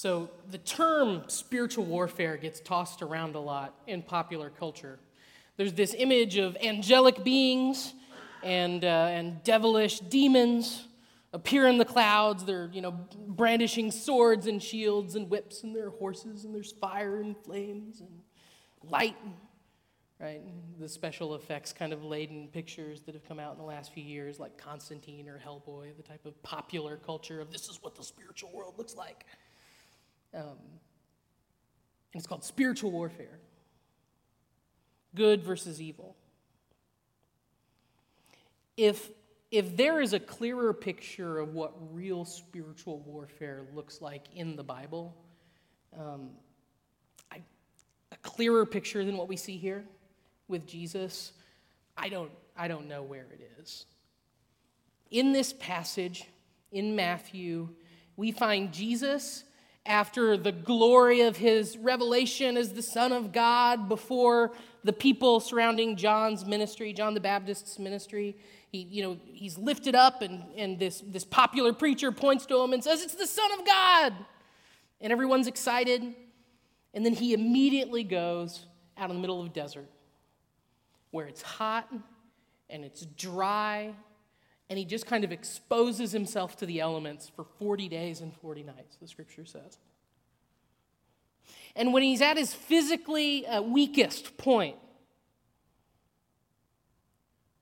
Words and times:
So, 0.00 0.30
the 0.48 0.58
term 0.58 1.24
spiritual 1.26 1.84
warfare 1.84 2.36
gets 2.36 2.60
tossed 2.60 3.02
around 3.02 3.34
a 3.34 3.40
lot 3.40 3.74
in 3.88 4.02
popular 4.02 4.48
culture. 4.48 5.00
There's 5.56 5.72
this 5.72 5.92
image 5.92 6.36
of 6.36 6.56
angelic 6.62 7.24
beings 7.24 7.94
and, 8.44 8.84
uh, 8.84 9.08
and 9.10 9.42
devilish 9.42 9.98
demons 9.98 10.86
appear 11.32 11.66
in 11.66 11.78
the 11.78 11.84
clouds. 11.84 12.44
They're, 12.44 12.70
you 12.72 12.80
know, 12.80 12.92
brandishing 13.26 13.90
swords 13.90 14.46
and 14.46 14.62
shields 14.62 15.16
and 15.16 15.28
whips, 15.28 15.64
and 15.64 15.74
their 15.74 15.90
horses, 15.90 16.44
and 16.44 16.54
there's 16.54 16.70
fire 16.70 17.16
and 17.16 17.36
flames 17.36 17.98
and 18.00 18.20
light, 18.84 19.16
right? 20.20 20.42
The 20.78 20.88
special 20.88 21.34
effects 21.34 21.72
kind 21.72 21.92
of 21.92 22.04
laden 22.04 22.46
pictures 22.52 23.00
that 23.00 23.16
have 23.16 23.26
come 23.26 23.40
out 23.40 23.54
in 23.54 23.58
the 23.58 23.64
last 23.64 23.92
few 23.92 24.04
years, 24.04 24.38
like 24.38 24.56
Constantine 24.56 25.28
or 25.28 25.42
Hellboy, 25.44 25.96
the 25.96 26.04
type 26.04 26.24
of 26.24 26.40
popular 26.44 26.98
culture 26.98 27.40
of 27.40 27.50
this 27.50 27.68
is 27.68 27.82
what 27.82 27.96
the 27.96 28.04
spiritual 28.04 28.52
world 28.52 28.74
looks 28.78 28.94
like. 28.94 29.26
Um, 30.34 30.42
and 32.12 32.20
it's 32.20 32.26
called 32.26 32.44
spiritual 32.44 32.90
warfare 32.90 33.38
good 35.14 35.42
versus 35.42 35.80
evil. 35.80 36.16
If 38.76 39.10
if 39.50 39.76
there 39.76 40.00
is 40.00 40.12
a 40.12 40.20
clearer 40.20 40.74
picture 40.74 41.38
of 41.38 41.54
what 41.54 41.72
real 41.92 42.24
spiritual 42.24 43.00
warfare 43.00 43.64
looks 43.74 44.02
like 44.02 44.24
in 44.34 44.56
the 44.56 44.62
Bible, 44.62 45.16
um, 45.98 46.30
I, 47.32 47.40
a 48.12 48.16
clearer 48.22 48.66
picture 48.66 49.04
than 49.04 49.16
what 49.16 49.26
we 49.26 49.36
see 49.36 49.56
here 49.56 49.86
with 50.48 50.66
Jesus, 50.66 51.32
I 51.96 52.10
don't, 52.10 52.30
I 52.56 52.68
don't 52.68 52.88
know 52.88 53.02
where 53.02 53.26
it 53.32 53.50
is. 53.58 53.86
In 55.10 55.32
this 55.32 55.54
passage, 55.54 56.24
in 56.70 56.94
Matthew, 56.94 57.70
we 58.16 58.32
find 58.32 58.70
Jesus 58.70 59.44
after 59.88 60.36
the 60.36 60.52
glory 60.52 61.22
of 61.22 61.36
his 61.36 61.76
revelation 61.78 62.56
as 62.56 62.74
the 62.74 62.82
Son 62.82 63.10
of 63.10 63.32
God 63.32 63.88
before 63.88 64.52
the 64.84 64.92
people 64.92 65.40
surrounding 65.40 65.96
John's 65.96 66.44
ministry, 66.44 66.92
John 66.92 67.14
the 67.14 67.20
Baptist's 67.20 67.78
ministry. 67.78 68.36
He, 68.70 68.82
you 68.82 69.02
know, 69.02 69.16
he's 69.24 69.56
lifted 69.56 69.94
up, 69.94 70.20
and, 70.20 70.44
and 70.56 70.78
this, 70.78 71.02
this 71.06 71.24
popular 71.24 71.72
preacher 71.72 72.12
points 72.12 72.44
to 72.46 72.60
him 72.60 72.74
and 72.74 72.84
says, 72.84 73.02
It's 73.02 73.14
the 73.14 73.26
Son 73.26 73.50
of 73.58 73.66
God. 73.66 74.12
And 75.00 75.12
everyone's 75.12 75.46
excited. 75.46 76.14
And 76.92 77.04
then 77.04 77.14
he 77.14 77.32
immediately 77.32 78.04
goes 78.04 78.66
out 78.96 79.10
in 79.10 79.16
the 79.16 79.20
middle 79.20 79.40
of 79.40 79.46
a 79.46 79.50
desert 79.50 79.88
where 81.10 81.26
it's 81.26 81.42
hot 81.42 81.90
and 82.68 82.84
it's 82.84 83.06
dry, 83.06 83.94
and 84.70 84.78
he 84.78 84.84
just 84.84 85.06
kind 85.06 85.24
of 85.24 85.32
exposes 85.32 86.12
himself 86.12 86.56
to 86.58 86.66
the 86.66 86.80
elements 86.80 87.30
for 87.34 87.44
40 87.44 87.88
days 87.88 88.20
and 88.20 88.34
40 88.34 88.62
nights, 88.64 88.96
the 89.00 89.08
scripture 89.08 89.46
says. 89.46 89.78
And 91.74 91.92
when 91.92 92.02
he's 92.02 92.20
at 92.20 92.36
his 92.36 92.52
physically 92.52 93.46
uh, 93.46 93.62
weakest 93.62 94.36
point, 94.36 94.76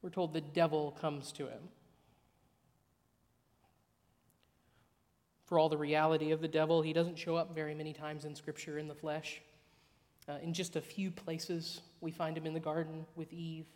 we're 0.03 0.11
told 0.11 0.33
the 0.33 0.41
devil 0.41 0.97
comes 1.01 1.33
to 1.33 1.47
him. 1.47 1.69
For 5.47 5.59
all 5.61 5.69
the 5.69 5.79
reality 5.79 6.33
of 6.33 6.41
the 6.41 6.49
devil, 6.49 6.83
he 6.83 6.93
doesn't 6.93 7.19
show 7.19 7.37
up 7.37 7.55
very 7.55 7.75
many 7.75 7.93
times 7.93 8.25
in 8.25 8.35
Scripture 8.35 8.79
in 8.79 8.89
the 8.89 8.95
flesh. 8.95 9.41
Uh, 10.29 10.39
in 10.43 10.53
just 10.53 10.75
a 10.75 10.81
few 10.81 11.11
places, 11.13 11.81
we 12.01 12.11
find 12.11 12.37
him 12.37 12.47
in 12.47 12.55
the 12.55 12.61
garden 12.61 13.07
with 13.15 13.33
Eve. 13.33 13.67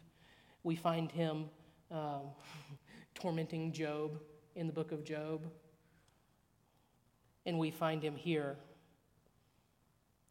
We 0.64 0.74
find 0.74 1.12
him 1.12 1.44
um, 1.92 2.22
tormenting 3.14 3.72
Job 3.72 4.20
in 4.54 4.66
the 4.66 4.72
book 4.72 4.92
of 4.92 5.04
Job. 5.04 5.46
And 7.46 7.58
we 7.58 7.70
find 7.70 8.02
him 8.02 8.16
here 8.16 8.56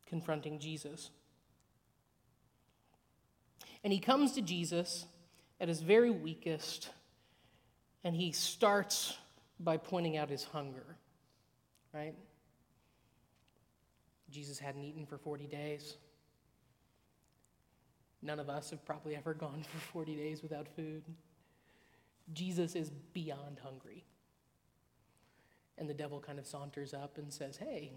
confronting 0.08 0.60
Jesus. 0.60 1.12
And 3.84 3.94
he 3.94 4.00
comes 4.00 4.34
to 4.34 4.42
Jesus 4.42 5.06
at 5.62 5.68
his 5.68 5.82
very 5.82 6.10
weakest, 6.10 6.90
and 8.04 8.16
he 8.16 8.32
starts 8.32 9.18
by 9.60 9.78
pointing 9.78 10.18
out 10.18 10.30
his 10.30 10.44
hunger, 10.44 10.98
right? 11.94 12.16
Jesus 14.30 14.60
hadn't 14.60 14.84
eaten 14.84 15.06
for 15.06 15.18
40 15.18 15.48
days. 15.48 15.98
None 18.22 18.40
of 18.40 18.50
us 18.50 18.70
have 18.70 18.86
probably 18.86 19.16
ever 19.16 19.34
gone 19.34 19.64
for 19.72 19.80
40 19.80 20.16
days 20.16 20.42
without 20.42 20.68
food. 20.76 21.04
Jesus 22.34 22.76
is 22.76 22.92
beyond 23.14 23.60
hungry. 23.64 24.06
And 25.78 25.90
the 25.90 25.94
devil 25.94 26.20
kind 26.20 26.40
of 26.40 26.46
saunters 26.46 26.94
up 26.94 27.18
and 27.18 27.32
says, 27.32 27.58
Hey, 27.58 27.94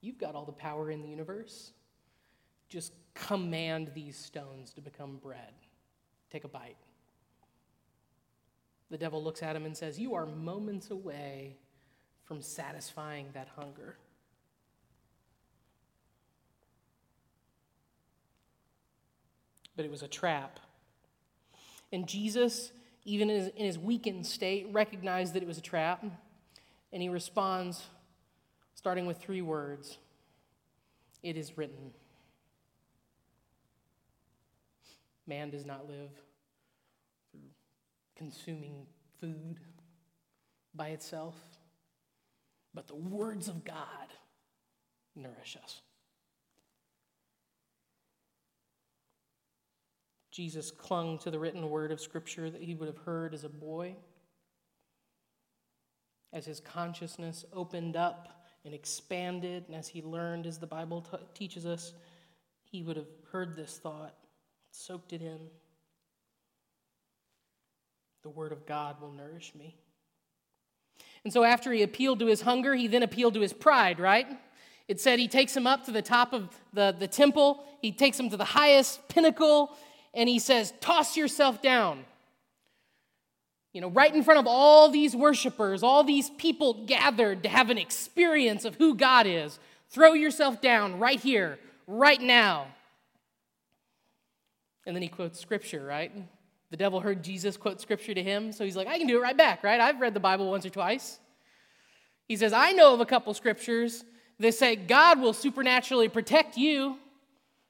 you've 0.00 0.18
got 0.18 0.34
all 0.34 0.44
the 0.44 0.52
power 0.52 0.90
in 0.90 1.02
the 1.02 1.08
universe. 1.08 1.72
Just 2.68 2.92
command 3.14 3.92
these 3.94 4.16
stones 4.16 4.72
to 4.74 4.80
become 4.80 5.16
bread. 5.16 5.54
Take 6.30 6.44
a 6.44 6.48
bite. 6.48 6.76
The 8.90 8.98
devil 8.98 9.22
looks 9.22 9.42
at 9.42 9.56
him 9.56 9.64
and 9.64 9.76
says, 9.76 9.98
You 9.98 10.14
are 10.14 10.26
moments 10.26 10.90
away 10.90 11.56
from 12.24 12.42
satisfying 12.42 13.28
that 13.32 13.48
hunger. 13.56 13.96
But 19.76 19.84
it 19.84 19.90
was 19.90 20.02
a 20.02 20.08
trap. 20.08 20.58
And 21.92 22.06
Jesus, 22.06 22.72
even 23.08 23.30
in 23.30 23.50
his, 23.56 23.78
weakened 23.78 24.26
state, 24.26 24.68
recognized 24.70 25.32
that 25.32 25.42
it 25.42 25.46
was 25.46 25.56
a 25.56 25.62
trap. 25.62 26.04
And 26.92 27.02
he 27.02 27.08
responds, 27.08 27.82
starting 28.74 29.06
with 29.06 29.18
three 29.18 29.40
words 29.40 29.96
It 31.22 31.36
is 31.36 31.56
written. 31.56 31.92
Man 35.26 35.50
does 35.50 35.64
not 35.64 35.88
live 35.88 36.10
through 37.32 37.40
consuming 38.14 38.86
food 39.20 39.58
by 40.74 40.88
itself, 40.88 41.34
but 42.74 42.88
the 42.88 42.94
words 42.94 43.48
of 43.48 43.64
God 43.64 44.08
nourish 45.16 45.56
us. 45.62 45.80
Jesus 50.38 50.70
clung 50.70 51.18
to 51.18 51.32
the 51.32 51.38
written 51.40 51.68
word 51.68 51.90
of 51.90 52.00
Scripture 52.00 52.48
that 52.48 52.62
he 52.62 52.72
would 52.72 52.86
have 52.86 52.98
heard 52.98 53.34
as 53.34 53.42
a 53.42 53.48
boy. 53.48 53.96
As 56.32 56.46
his 56.46 56.60
consciousness 56.60 57.44
opened 57.52 57.96
up 57.96 58.46
and 58.64 58.72
expanded, 58.72 59.64
and 59.66 59.74
as 59.74 59.88
he 59.88 60.00
learned, 60.00 60.46
as 60.46 60.58
the 60.58 60.66
Bible 60.68 61.00
t- 61.00 61.18
teaches 61.34 61.66
us, 61.66 61.92
he 62.62 62.84
would 62.84 62.96
have 62.96 63.08
heard 63.32 63.56
this 63.56 63.78
thought 63.78 64.14
soaked 64.70 65.12
it 65.12 65.22
in. 65.22 65.40
The 68.22 68.30
Word 68.30 68.52
of 68.52 68.64
God 68.64 69.00
will 69.00 69.10
nourish 69.10 69.56
me. 69.56 69.74
And 71.24 71.32
so, 71.32 71.42
after 71.42 71.72
he 71.72 71.82
appealed 71.82 72.20
to 72.20 72.26
his 72.26 72.42
hunger, 72.42 72.76
he 72.76 72.86
then 72.86 73.02
appealed 73.02 73.34
to 73.34 73.40
his 73.40 73.52
pride, 73.52 73.98
right? 73.98 74.28
It 74.86 75.00
said 75.00 75.18
he 75.18 75.26
takes 75.26 75.56
him 75.56 75.66
up 75.66 75.84
to 75.86 75.90
the 75.90 76.00
top 76.00 76.32
of 76.32 76.56
the, 76.72 76.94
the 76.96 77.08
temple, 77.08 77.64
he 77.82 77.90
takes 77.90 78.20
him 78.20 78.30
to 78.30 78.36
the 78.36 78.44
highest 78.44 79.08
pinnacle, 79.08 79.76
and 80.18 80.28
he 80.28 80.40
says, 80.40 80.74
Toss 80.80 81.16
yourself 81.16 81.62
down. 81.62 82.04
You 83.72 83.80
know, 83.80 83.90
right 83.90 84.12
in 84.12 84.24
front 84.24 84.40
of 84.40 84.46
all 84.46 84.90
these 84.90 85.14
worshipers, 85.14 85.82
all 85.82 86.02
these 86.02 86.30
people 86.30 86.84
gathered 86.86 87.44
to 87.44 87.48
have 87.48 87.70
an 87.70 87.78
experience 87.78 88.64
of 88.64 88.74
who 88.74 88.96
God 88.96 89.26
is. 89.26 89.58
Throw 89.90 90.14
yourself 90.14 90.60
down 90.60 90.98
right 90.98 91.20
here, 91.20 91.58
right 91.86 92.20
now. 92.20 92.66
And 94.84 94.96
then 94.96 95.02
he 95.02 95.08
quotes 95.08 95.38
scripture, 95.38 95.84
right? 95.84 96.10
The 96.70 96.76
devil 96.76 96.98
heard 96.98 97.22
Jesus 97.22 97.56
quote 97.56 97.80
scripture 97.80 98.14
to 98.14 98.22
him, 98.22 98.52
so 98.52 98.64
he's 98.64 98.76
like, 98.76 98.88
I 98.88 98.98
can 98.98 99.06
do 99.06 99.18
it 99.18 99.22
right 99.22 99.36
back, 99.36 99.62
right? 99.62 99.80
I've 99.80 100.00
read 100.00 100.14
the 100.14 100.20
Bible 100.20 100.50
once 100.50 100.66
or 100.66 100.70
twice. 100.70 101.20
He 102.26 102.36
says, 102.36 102.52
I 102.52 102.72
know 102.72 102.94
of 102.94 103.00
a 103.00 103.06
couple 103.06 103.32
scriptures 103.34 104.04
that 104.40 104.54
say 104.54 104.74
God 104.74 105.20
will 105.20 105.32
supernaturally 105.32 106.08
protect 106.08 106.56
you. 106.56 106.96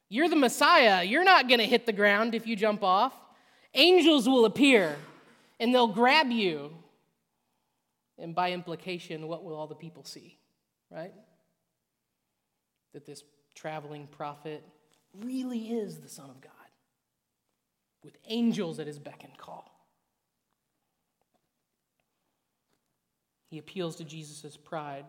You're 0.09 0.29
the 0.29 0.37
Messiah. 0.37 1.03
You're 1.03 1.25
not 1.25 1.49
going 1.49 1.61
to 1.61 1.67
hit 1.67 1.87
the 1.87 1.93
ground 1.93 2.35
if 2.35 2.47
you 2.47 2.57
jump 2.57 2.83
off. 2.83 3.15
Angels 3.75 4.29
will 4.29 4.45
appear 4.45 4.97
and 5.61 5.75
they'll 5.75 5.89
grab 5.89 6.31
you. 6.31 6.71
And 8.19 8.35
by 8.35 8.53
implication, 8.53 9.29
what 9.29 9.45
will 9.45 9.55
all 9.55 9.67
the 9.67 9.75
people 9.75 10.05
see, 10.05 10.39
right? 10.91 11.13
That 12.95 13.07
this 13.07 13.23
traveling 13.55 14.09
prophet 14.09 14.65
really 15.15 15.71
is 15.71 15.99
the 15.99 16.09
Son 16.09 16.31
of 16.31 16.41
God 16.41 16.53
with 18.03 18.17
angels 18.27 18.79
at 18.79 18.87
his 18.87 18.99
beck 18.99 19.25
and 19.25 19.37
call. 19.37 19.71
He 23.51 23.59
appeals 23.59 23.97
to 23.97 24.05
Jesus' 24.05 24.57
pride. 24.57 25.05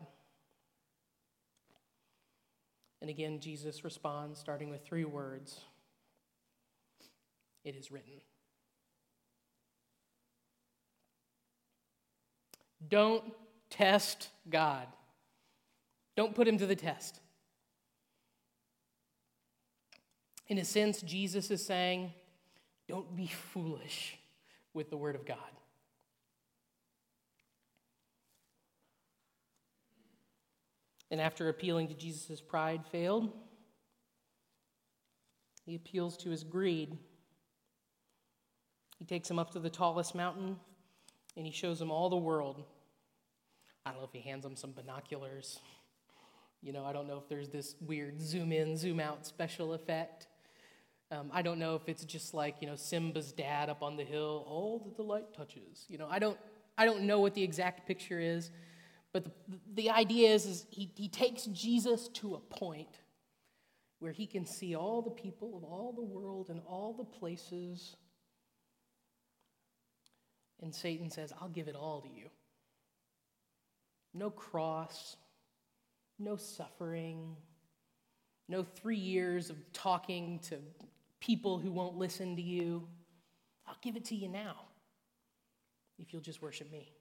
And 3.01 3.09
again, 3.09 3.39
Jesus 3.39 3.83
responds, 3.83 4.39
starting 4.39 4.69
with 4.69 4.85
three 4.85 5.05
words 5.05 5.59
It 7.63 7.75
is 7.75 7.91
written. 7.91 8.21
Don't 12.87 13.23
test 13.69 14.29
God. 14.49 14.87
Don't 16.15 16.33
put 16.33 16.47
him 16.47 16.57
to 16.57 16.65
the 16.65 16.75
test. 16.75 17.19
In 20.47 20.57
a 20.57 20.65
sense, 20.65 21.01
Jesus 21.01 21.51
is 21.51 21.63
saying, 21.63 22.11
don't 22.87 23.15
be 23.15 23.27
foolish 23.27 24.17
with 24.73 24.89
the 24.89 24.97
Word 24.97 25.15
of 25.15 25.25
God. 25.25 25.37
And 31.11 31.19
after 31.19 31.49
appealing 31.49 31.87
to 31.87 31.93
Jesus' 31.93 32.41
pride 32.41 32.85
failed, 32.91 33.31
he 35.65 35.75
appeals 35.75 36.17
to 36.17 36.29
his 36.29 36.43
greed. 36.43 36.97
He 38.97 39.05
takes 39.05 39.29
him 39.29 39.39
up 39.39 39.51
to 39.51 39.59
the 39.59 39.69
tallest 39.69 40.13
mountain 40.13 40.57
and 41.37 41.45
he 41.45 41.51
shows 41.51 41.81
him 41.81 41.91
all 41.91 42.09
the 42.09 42.17
world. 42.17 42.63
I 43.85 43.91
don't 43.91 43.99
know 43.99 44.05
if 44.05 44.13
he 44.13 44.19
hands 44.19 44.45
him 44.45 44.55
some 44.55 44.71
binoculars. 44.71 45.59
You 46.61 46.73
know, 46.73 46.85
I 46.85 46.91
don't 46.91 47.07
know 47.07 47.17
if 47.17 47.29
there's 47.29 47.49
this 47.49 47.75
weird 47.79 48.21
zoom 48.21 48.51
in, 48.51 48.75
zoom 48.75 48.99
out 48.99 49.25
special 49.25 49.73
effect. 49.73 50.27
Um, 51.11 51.31
I 51.33 51.41
don't 51.41 51.57
know 51.57 51.75
if 51.75 51.87
it's 51.87 52.03
just 52.03 52.33
like, 52.33 52.57
you 52.59 52.67
know, 52.67 52.75
Simba's 52.75 53.31
dad 53.31 53.69
up 53.69 53.81
on 53.81 53.97
the 53.97 54.03
hill, 54.03 54.43
all 54.47 54.79
that 54.85 54.95
the 54.95 55.03
light 55.03 55.33
touches. 55.33 55.85
You 55.87 55.97
know, 55.97 56.07
I 56.09 56.19
don't, 56.19 56.37
I 56.77 56.85
don't 56.85 57.03
know 57.03 57.19
what 57.19 57.33
the 57.33 57.41
exact 57.41 57.87
picture 57.87 58.19
is. 58.19 58.51
But 59.13 59.25
the, 59.25 59.31
the 59.73 59.89
idea 59.89 60.29
is, 60.29 60.45
is 60.45 60.65
he, 60.69 60.91
he 60.95 61.07
takes 61.07 61.45
Jesus 61.45 62.07
to 62.09 62.35
a 62.35 62.39
point 62.39 62.99
where 63.99 64.11
he 64.11 64.25
can 64.25 64.45
see 64.45 64.75
all 64.75 65.01
the 65.01 65.09
people 65.09 65.57
of 65.57 65.63
all 65.63 65.93
the 65.95 66.03
world 66.03 66.49
and 66.49 66.61
all 66.67 66.93
the 66.93 67.03
places. 67.03 67.95
And 70.61 70.73
Satan 70.73 71.09
says, 71.09 71.33
I'll 71.41 71.49
give 71.49 71.67
it 71.67 71.75
all 71.75 72.01
to 72.01 72.09
you. 72.09 72.29
No 74.13 74.29
cross, 74.29 75.17
no 76.17 76.35
suffering, 76.35 77.35
no 78.47 78.63
three 78.63 78.97
years 78.97 79.49
of 79.49 79.57
talking 79.73 80.39
to 80.49 80.57
people 81.19 81.59
who 81.59 81.71
won't 81.71 81.97
listen 81.97 82.35
to 82.35 82.41
you. 82.41 82.87
I'll 83.67 83.77
give 83.81 83.95
it 83.95 84.05
to 84.05 84.15
you 84.15 84.27
now 84.27 84.55
if 85.99 86.13
you'll 86.13 86.21
just 86.21 86.41
worship 86.41 86.71
me. 86.71 86.91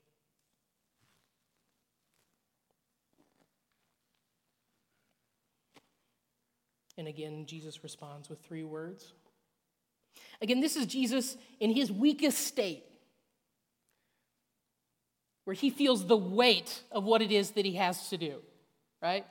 And 6.98 7.06
again, 7.06 7.46
Jesus 7.46 7.84
responds 7.84 8.28
with 8.28 8.40
three 8.40 8.64
words. 8.64 9.12
Again, 10.42 10.60
this 10.60 10.76
is 10.76 10.84
Jesus 10.84 11.36
in 11.60 11.70
his 11.70 11.92
weakest 11.92 12.38
state, 12.38 12.82
where 15.44 15.54
he 15.54 15.70
feels 15.70 16.06
the 16.06 16.16
weight 16.16 16.82
of 16.90 17.04
what 17.04 17.22
it 17.22 17.30
is 17.30 17.52
that 17.52 17.64
he 17.64 17.76
has 17.76 18.08
to 18.10 18.18
do, 18.18 18.40
right? 19.00 19.24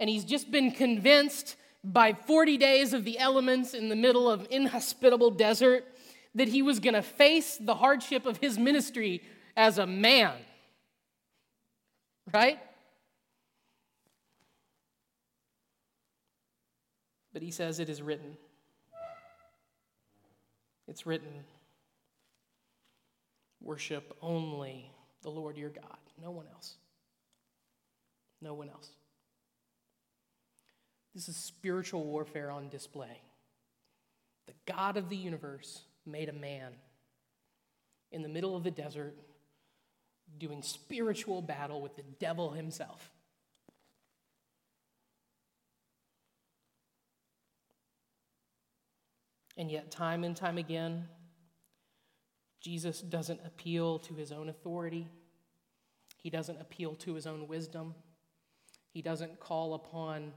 And 0.00 0.08
he's 0.08 0.24
just 0.24 0.50
been 0.50 0.72
convinced 0.72 1.56
by 1.84 2.14
40 2.14 2.56
days 2.56 2.94
of 2.94 3.04
the 3.04 3.18
elements 3.18 3.74
in 3.74 3.90
the 3.90 3.96
middle 3.96 4.30
of 4.30 4.46
inhospitable 4.50 5.32
desert 5.32 5.84
that 6.34 6.48
he 6.48 6.62
was 6.62 6.80
going 6.80 6.94
to 6.94 7.02
face 7.02 7.58
the 7.60 7.74
hardship 7.74 8.24
of 8.24 8.38
his 8.38 8.58
ministry 8.58 9.22
as 9.56 9.76
a 9.76 9.86
man. 9.86 10.32
Right? 12.32 12.58
But 17.32 17.42
he 17.42 17.50
says, 17.50 17.78
It 17.78 17.88
is 17.88 18.02
written. 18.02 18.36
It's 20.88 21.06
written. 21.06 21.44
Worship 23.60 24.16
only 24.20 24.90
the 25.22 25.30
Lord 25.30 25.56
your 25.56 25.70
God, 25.70 25.98
no 26.20 26.30
one 26.30 26.46
else. 26.52 26.74
No 28.40 28.54
one 28.54 28.68
else. 28.68 28.90
This 31.14 31.28
is 31.28 31.36
spiritual 31.36 32.04
warfare 32.04 32.50
on 32.50 32.68
display. 32.68 33.20
The 34.46 34.54
God 34.66 34.96
of 34.96 35.08
the 35.08 35.16
universe 35.16 35.82
made 36.04 36.28
a 36.28 36.32
man 36.32 36.72
in 38.10 38.22
the 38.22 38.28
middle 38.28 38.56
of 38.56 38.64
the 38.64 38.70
desert 38.70 39.14
doing 40.38 40.62
spiritual 40.62 41.42
battle 41.42 41.80
with 41.80 41.94
the 41.96 42.02
devil 42.18 42.50
himself. 42.50 43.10
And 49.62 49.70
yet, 49.70 49.92
time 49.92 50.24
and 50.24 50.34
time 50.34 50.58
again, 50.58 51.06
Jesus 52.60 53.00
doesn't 53.00 53.38
appeal 53.46 54.00
to 54.00 54.14
his 54.14 54.32
own 54.32 54.48
authority. 54.48 55.06
He 56.20 56.30
doesn't 56.30 56.60
appeal 56.60 56.96
to 56.96 57.14
his 57.14 57.28
own 57.28 57.46
wisdom. 57.46 57.94
He 58.92 59.02
doesn't 59.02 59.38
call 59.38 59.74
upon, 59.74 60.32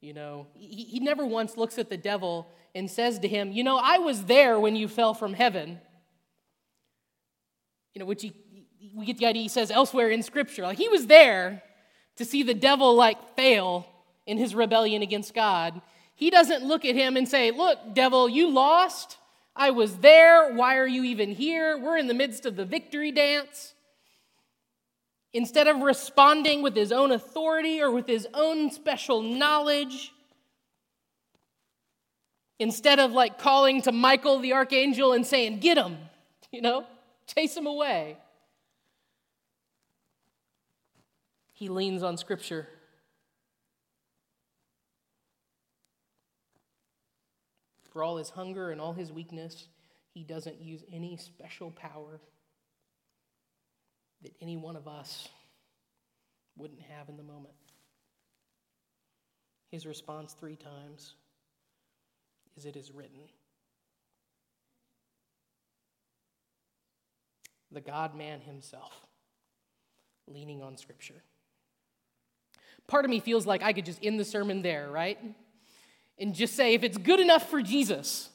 you 0.00 0.14
know, 0.14 0.46
he, 0.54 0.84
he 0.84 0.98
never 0.98 1.26
once 1.26 1.58
looks 1.58 1.78
at 1.78 1.90
the 1.90 1.98
devil 1.98 2.48
and 2.74 2.90
says 2.90 3.18
to 3.18 3.28
him, 3.28 3.52
You 3.52 3.64
know, 3.64 3.76
I 3.76 3.98
was 3.98 4.24
there 4.24 4.58
when 4.58 4.76
you 4.76 4.88
fell 4.88 5.12
from 5.12 5.34
heaven. 5.34 5.78
You 7.92 7.98
know, 7.98 8.06
which 8.06 8.22
he, 8.22 8.32
we 8.94 9.04
get 9.04 9.18
the 9.18 9.26
idea 9.26 9.42
he 9.42 9.48
says 9.50 9.70
elsewhere 9.70 10.08
in 10.08 10.22
Scripture. 10.22 10.62
Like, 10.62 10.78
he 10.78 10.88
was 10.88 11.06
there 11.06 11.62
to 12.16 12.24
see 12.24 12.42
the 12.42 12.54
devil, 12.54 12.94
like, 12.94 13.36
fail 13.36 13.86
in 14.26 14.38
his 14.38 14.54
rebellion 14.54 15.02
against 15.02 15.34
God. 15.34 15.82
He 16.20 16.28
doesn't 16.28 16.66
look 16.66 16.84
at 16.84 16.94
him 16.94 17.16
and 17.16 17.26
say, 17.26 17.50
Look, 17.50 17.94
devil, 17.94 18.28
you 18.28 18.50
lost. 18.50 19.16
I 19.56 19.70
was 19.70 19.96
there. 19.96 20.52
Why 20.52 20.76
are 20.76 20.86
you 20.86 21.02
even 21.04 21.30
here? 21.30 21.78
We're 21.78 21.96
in 21.96 22.08
the 22.08 22.14
midst 22.14 22.44
of 22.44 22.56
the 22.56 22.66
victory 22.66 23.10
dance. 23.10 23.74
Instead 25.32 25.66
of 25.66 25.78
responding 25.78 26.60
with 26.60 26.76
his 26.76 26.92
own 26.92 27.10
authority 27.10 27.80
or 27.80 27.90
with 27.90 28.06
his 28.06 28.28
own 28.34 28.70
special 28.70 29.22
knowledge, 29.22 30.12
instead 32.58 32.98
of 32.98 33.12
like 33.12 33.38
calling 33.38 33.80
to 33.80 33.90
Michael 33.90 34.40
the 34.40 34.52
archangel 34.52 35.14
and 35.14 35.26
saying, 35.26 35.60
Get 35.60 35.78
him, 35.78 35.96
you 36.52 36.60
know, 36.60 36.84
chase 37.34 37.56
him 37.56 37.66
away, 37.66 38.18
he 41.54 41.70
leans 41.70 42.02
on 42.02 42.18
Scripture 42.18 42.68
For 47.90 48.02
all 48.04 48.16
his 48.16 48.30
hunger 48.30 48.70
and 48.70 48.80
all 48.80 48.92
his 48.92 49.12
weakness, 49.12 49.68
he 50.14 50.22
doesn't 50.22 50.60
use 50.60 50.82
any 50.92 51.16
special 51.16 51.70
power 51.70 52.20
that 54.22 54.34
any 54.40 54.56
one 54.56 54.76
of 54.76 54.86
us 54.86 55.28
wouldn't 56.56 56.80
have 56.82 57.08
in 57.08 57.16
the 57.16 57.22
moment. 57.22 57.54
His 59.70 59.86
response 59.86 60.34
three 60.34 60.56
times 60.56 61.14
is, 62.56 62.64
It 62.64 62.76
is 62.76 62.90
written. 62.92 63.20
The 67.72 67.80
God 67.80 68.16
man 68.16 68.40
himself, 68.40 69.06
leaning 70.26 70.60
on 70.60 70.76
Scripture. 70.76 71.22
Part 72.88 73.04
of 73.04 73.10
me 73.10 73.20
feels 73.20 73.46
like 73.46 73.62
I 73.62 73.72
could 73.72 73.84
just 73.84 74.00
end 74.02 74.18
the 74.18 74.24
sermon 74.24 74.62
there, 74.62 74.90
right? 74.90 75.18
And 76.20 76.34
just 76.34 76.54
say 76.54 76.74
if 76.74 76.84
it's 76.84 76.98
good 76.98 77.18
enough 77.18 77.48
for 77.48 77.62
Jesus, 77.62 78.28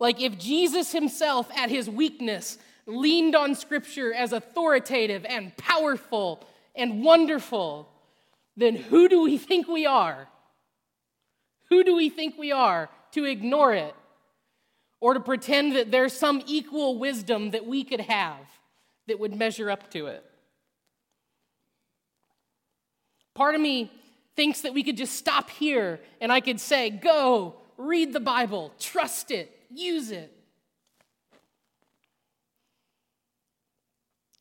like 0.00 0.20
if 0.20 0.38
Jesus 0.38 0.90
himself 0.90 1.50
at 1.54 1.70
his 1.70 1.88
weakness 1.88 2.58
leaned 2.86 3.36
on 3.36 3.54
Scripture 3.54 4.14
as 4.14 4.32
authoritative 4.32 5.24
and 5.26 5.54
powerful 5.56 6.42
and 6.74 7.04
wonderful, 7.04 7.88
then 8.56 8.74
who 8.74 9.08
do 9.08 9.22
we 9.22 9.36
think 9.36 9.68
we 9.68 9.84
are? 9.84 10.26
Who 11.68 11.84
do 11.84 11.94
we 11.94 12.08
think 12.08 12.38
we 12.38 12.50
are 12.50 12.88
to 13.12 13.24
ignore 13.24 13.74
it 13.74 13.94
or 15.00 15.14
to 15.14 15.20
pretend 15.20 15.76
that 15.76 15.90
there's 15.90 16.14
some 16.14 16.42
equal 16.46 16.98
wisdom 16.98 17.50
that 17.50 17.66
we 17.66 17.84
could 17.84 18.00
have 18.00 18.40
that 19.06 19.18
would 19.18 19.36
measure 19.36 19.70
up 19.70 19.90
to 19.90 20.06
it? 20.06 20.24
Part 23.34 23.54
of 23.54 23.60
me 23.60 23.92
thinks 24.38 24.60
that 24.60 24.72
we 24.72 24.84
could 24.84 24.96
just 24.96 25.16
stop 25.16 25.50
here 25.50 25.98
and 26.20 26.30
I 26.30 26.38
could 26.38 26.60
say, 26.60 26.90
go, 26.90 27.56
read 27.76 28.12
the 28.12 28.20
Bible, 28.20 28.72
trust 28.78 29.32
it, 29.32 29.50
use 29.68 30.12
it. 30.12 30.32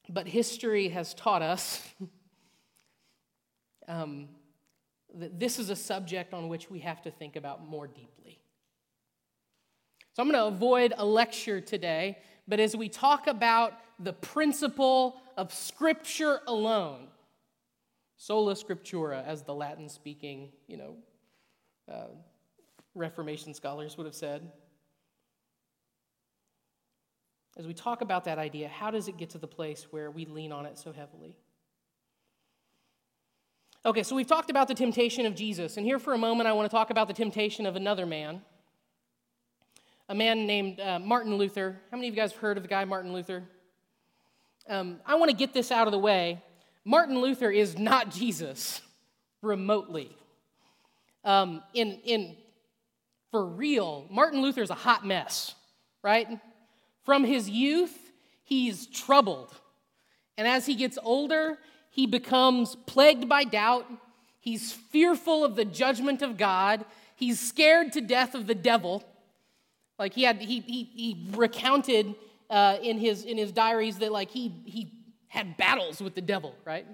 But 0.07 0.27
history 0.27 0.89
has 0.89 1.15
taught 1.15 1.41
us 1.41 1.81
um, 3.87 4.29
that 5.15 5.39
this 5.39 5.57
is 5.57 5.71
a 5.71 5.75
subject 5.75 6.31
on 6.31 6.47
which 6.47 6.69
we 6.69 6.81
have 6.81 7.01
to 7.01 7.09
think 7.09 7.35
about 7.35 7.67
more 7.67 7.87
deeply. 7.87 8.39
So 10.13 10.21
I'm 10.21 10.29
going 10.29 10.39
to 10.39 10.55
avoid 10.55 10.93
a 10.95 11.05
lecture 11.05 11.59
today, 11.59 12.19
but 12.47 12.59
as 12.59 12.75
we 12.75 12.87
talk 12.87 13.25
about 13.25 13.73
the 13.97 14.13
principle 14.13 15.19
of 15.37 15.51
Scripture 15.51 16.41
alone, 16.45 17.07
Sola 18.17 18.55
scriptura, 18.55 19.23
as 19.25 19.43
the 19.43 19.53
Latin 19.53 19.87
speaking, 19.87 20.49
you 20.67 20.77
know, 20.77 20.95
uh, 21.91 22.07
Reformation 22.95 23.53
scholars 23.53 23.95
would 23.95 24.07
have 24.07 24.15
said. 24.15 24.51
As 27.57 27.67
we 27.67 27.73
talk 27.73 28.01
about 28.01 28.23
that 28.25 28.39
idea, 28.39 28.67
how 28.67 28.91
does 28.91 29.07
it 29.07 29.17
get 29.17 29.29
to 29.31 29.37
the 29.37 29.47
place 29.47 29.87
where 29.91 30.09
we 30.09 30.25
lean 30.25 30.51
on 30.51 30.65
it 30.65 30.77
so 30.77 30.91
heavily? 30.91 31.35
Okay, 33.85 34.03
so 34.03 34.15
we've 34.15 34.27
talked 34.27 34.49
about 34.49 34.67
the 34.67 34.73
temptation 34.73 35.25
of 35.27 35.35
Jesus, 35.35 35.77
and 35.77 35.85
here 35.85 35.99
for 35.99 36.13
a 36.13 36.17
moment 36.17 36.47
I 36.47 36.53
want 36.53 36.69
to 36.69 36.75
talk 36.75 36.89
about 36.89 37.07
the 37.07 37.13
temptation 37.13 37.65
of 37.65 37.75
another 37.75 38.05
man, 38.05 38.41
a 40.09 40.15
man 40.15 40.47
named 40.47 40.79
uh, 40.79 40.99
Martin 40.99 41.35
Luther. 41.35 41.79
How 41.91 41.97
many 41.97 42.07
of 42.07 42.15
you 42.15 42.21
guys 42.21 42.31
have 42.31 42.41
heard 42.41 42.57
of 42.57 42.63
the 42.63 42.69
guy 42.69 42.83
Martin 42.85 43.13
Luther? 43.13 43.43
Um, 44.67 44.99
I 45.05 45.15
want 45.15 45.29
to 45.31 45.37
get 45.37 45.53
this 45.53 45.71
out 45.71 45.87
of 45.87 45.91
the 45.91 45.99
way. 45.99 46.41
Martin 46.87 47.19
Luther 47.19 47.51
is 47.51 47.77
not 47.77 48.11
Jesus 48.11 48.81
remotely. 49.41 50.09
Um, 51.25 51.61
in, 51.73 51.99
in, 52.05 52.37
for 53.29 53.45
real, 53.45 54.05
Martin 54.09 54.41
Luther 54.41 54.61
is 54.61 54.69
a 54.69 54.75
hot 54.75 55.05
mess, 55.05 55.53
right? 56.01 56.39
From 57.03 57.25
his 57.25 57.49
youth, 57.49 57.93
he's 58.45 58.87
troubled. 58.87 59.53
And 60.37 60.47
as 60.47 60.65
he 60.65 60.75
gets 60.75 60.97
older, 61.03 61.57
he 61.89 62.07
becomes 62.07 62.77
plagued 62.85 63.27
by 63.27 63.43
doubt. 63.43 63.85
He's 64.39 64.71
fearful 64.71 65.43
of 65.43 65.57
the 65.57 65.65
judgment 65.65 66.21
of 66.21 66.37
God. 66.37 66.85
He's 67.17 67.37
scared 67.37 67.91
to 67.93 68.01
death 68.01 68.33
of 68.33 68.47
the 68.47 68.55
devil. 68.55 69.03
Like 69.99 70.13
he 70.13 70.23
had, 70.23 70.37
he, 70.37 70.61
he, 70.61 70.83
he 70.85 71.27
recounted 71.31 72.15
uh, 72.49 72.77
in, 72.81 72.97
his, 72.97 73.25
in 73.25 73.37
his 73.37 73.51
diaries 73.51 73.97
that 73.97 74.13
like 74.13 74.31
he, 74.31 74.53
he 74.63 74.93
had 75.37 75.55
battles 75.55 76.01
with 76.01 76.15
the 76.15 76.21
devil, 76.21 76.55
right? 76.65 76.85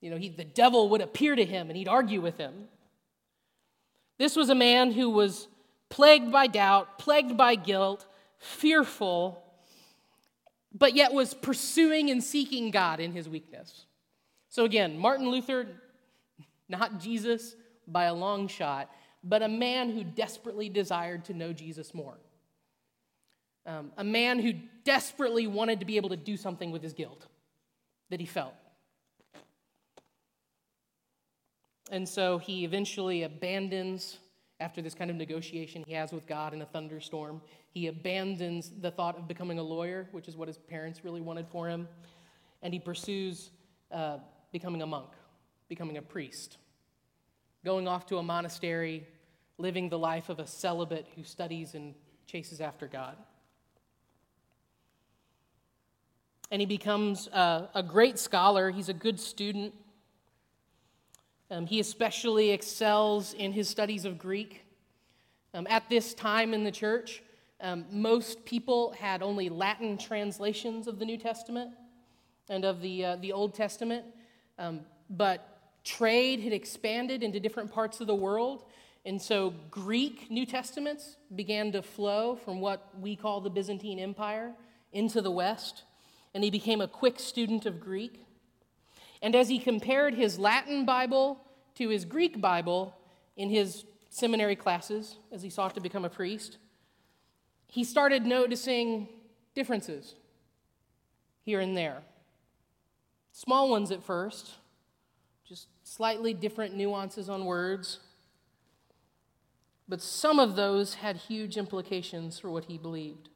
You 0.00 0.10
know, 0.10 0.16
he, 0.16 0.30
the 0.30 0.44
devil 0.44 0.88
would 0.88 1.02
appear 1.02 1.36
to 1.36 1.44
him 1.44 1.68
and 1.68 1.76
he'd 1.76 1.88
argue 1.88 2.20
with 2.20 2.38
him. 2.38 2.68
This 4.18 4.34
was 4.34 4.48
a 4.48 4.54
man 4.54 4.92
who 4.92 5.10
was 5.10 5.46
plagued 5.90 6.32
by 6.32 6.46
doubt, 6.46 6.98
plagued 6.98 7.36
by 7.36 7.54
guilt, 7.54 8.06
fearful, 8.38 9.42
but 10.72 10.94
yet 10.94 11.12
was 11.12 11.34
pursuing 11.34 12.10
and 12.10 12.24
seeking 12.24 12.70
God 12.70 12.98
in 12.98 13.12
his 13.12 13.28
weakness. 13.28 13.84
So 14.48 14.64
again, 14.64 14.98
Martin 14.98 15.28
Luther, 15.28 15.66
not 16.68 16.98
Jesus 16.98 17.54
by 17.86 18.04
a 18.04 18.14
long 18.14 18.48
shot, 18.48 18.90
but 19.22 19.42
a 19.42 19.48
man 19.48 19.90
who 19.90 20.02
desperately 20.02 20.68
desired 20.68 21.26
to 21.26 21.34
know 21.34 21.52
Jesus 21.52 21.92
more. 21.92 22.16
Um, 23.68 23.92
a 23.98 24.04
man 24.04 24.38
who 24.38 24.54
desperately 24.84 25.46
wanted 25.46 25.80
to 25.80 25.84
be 25.84 25.98
able 25.98 26.08
to 26.08 26.16
do 26.16 26.38
something 26.38 26.70
with 26.70 26.82
his 26.82 26.94
guilt 26.94 27.26
that 28.08 28.18
he 28.18 28.24
felt. 28.24 28.54
And 31.90 32.08
so 32.08 32.38
he 32.38 32.64
eventually 32.64 33.24
abandons, 33.24 34.16
after 34.58 34.80
this 34.80 34.94
kind 34.94 35.10
of 35.10 35.16
negotiation 35.16 35.84
he 35.86 35.92
has 35.92 36.12
with 36.12 36.26
God 36.26 36.54
in 36.54 36.62
a 36.62 36.64
thunderstorm, 36.64 37.42
he 37.70 37.88
abandons 37.88 38.72
the 38.80 38.90
thought 38.90 39.18
of 39.18 39.28
becoming 39.28 39.58
a 39.58 39.62
lawyer, 39.62 40.08
which 40.12 40.28
is 40.28 40.36
what 40.36 40.48
his 40.48 40.56
parents 40.56 41.04
really 41.04 41.20
wanted 41.20 41.46
for 41.48 41.68
him, 41.68 41.86
and 42.62 42.72
he 42.72 42.80
pursues 42.80 43.50
uh, 43.92 44.16
becoming 44.50 44.80
a 44.80 44.86
monk, 44.86 45.10
becoming 45.68 45.98
a 45.98 46.02
priest, 46.02 46.56
going 47.66 47.86
off 47.86 48.06
to 48.06 48.16
a 48.16 48.22
monastery, 48.22 49.06
living 49.58 49.90
the 49.90 49.98
life 49.98 50.30
of 50.30 50.38
a 50.38 50.46
celibate 50.46 51.06
who 51.14 51.22
studies 51.22 51.74
and 51.74 51.94
chases 52.26 52.62
after 52.62 52.86
God. 52.86 53.14
And 56.50 56.60
he 56.60 56.66
becomes 56.66 57.28
a, 57.28 57.68
a 57.74 57.82
great 57.82 58.18
scholar, 58.18 58.70
he's 58.70 58.88
a 58.88 58.94
good 58.94 59.20
student. 59.20 59.74
Um, 61.50 61.66
he 61.66 61.80
especially 61.80 62.50
excels 62.50 63.32
in 63.32 63.52
his 63.52 63.68
studies 63.68 64.04
of 64.04 64.18
Greek. 64.18 64.64
Um, 65.54 65.66
at 65.70 65.88
this 65.88 66.12
time 66.12 66.52
in 66.52 66.62
the 66.62 66.70
church, 66.70 67.22
um, 67.60 67.86
most 67.90 68.44
people 68.44 68.92
had 68.92 69.22
only 69.22 69.48
Latin 69.48 69.96
translations 69.96 70.86
of 70.86 70.98
the 70.98 71.04
New 71.04 71.16
Testament 71.16 71.70
and 72.48 72.64
of 72.64 72.80
the, 72.80 73.04
uh, 73.04 73.16
the 73.16 73.32
Old 73.32 73.54
Testament, 73.54 74.04
um, 74.58 74.80
but 75.10 75.58
trade 75.84 76.40
had 76.40 76.52
expanded 76.52 77.22
into 77.22 77.40
different 77.40 77.72
parts 77.72 78.00
of 78.00 78.06
the 78.06 78.14
world. 78.14 78.64
And 79.04 79.20
so 79.20 79.54
Greek 79.70 80.30
New 80.30 80.44
Testaments 80.44 81.16
began 81.34 81.72
to 81.72 81.82
flow 81.82 82.36
from 82.36 82.60
what 82.60 82.88
we 83.00 83.16
call 83.16 83.40
the 83.40 83.50
Byzantine 83.50 83.98
Empire 83.98 84.52
into 84.92 85.22
the 85.22 85.30
West. 85.30 85.84
And 86.34 86.44
he 86.44 86.50
became 86.50 86.80
a 86.80 86.88
quick 86.88 87.18
student 87.18 87.66
of 87.66 87.80
Greek. 87.80 88.24
And 89.22 89.34
as 89.34 89.48
he 89.48 89.58
compared 89.58 90.14
his 90.14 90.38
Latin 90.38 90.84
Bible 90.84 91.40
to 91.76 91.88
his 91.88 92.04
Greek 92.04 92.40
Bible 92.40 92.96
in 93.36 93.50
his 93.50 93.84
seminary 94.10 94.56
classes, 94.56 95.16
as 95.32 95.42
he 95.42 95.50
sought 95.50 95.74
to 95.74 95.80
become 95.80 96.04
a 96.04 96.10
priest, 96.10 96.58
he 97.68 97.84
started 97.84 98.24
noticing 98.24 99.08
differences 99.54 100.14
here 101.42 101.60
and 101.60 101.76
there. 101.76 102.02
Small 103.32 103.70
ones 103.70 103.90
at 103.90 104.02
first, 104.02 104.54
just 105.46 105.68
slightly 105.84 106.34
different 106.34 106.74
nuances 106.74 107.28
on 107.28 107.44
words. 107.44 108.00
But 109.88 110.02
some 110.02 110.38
of 110.38 110.56
those 110.56 110.94
had 110.94 111.16
huge 111.16 111.56
implications 111.56 112.38
for 112.38 112.50
what 112.50 112.66
he 112.66 112.76
believed. 112.76 113.30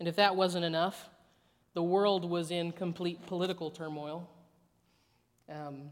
And 0.00 0.08
if 0.08 0.16
that 0.16 0.34
wasn't 0.34 0.64
enough, 0.64 1.10
the 1.74 1.82
world 1.82 2.28
was 2.28 2.50
in 2.50 2.72
complete 2.72 3.24
political 3.26 3.70
turmoil. 3.70 4.28
Um, 5.48 5.90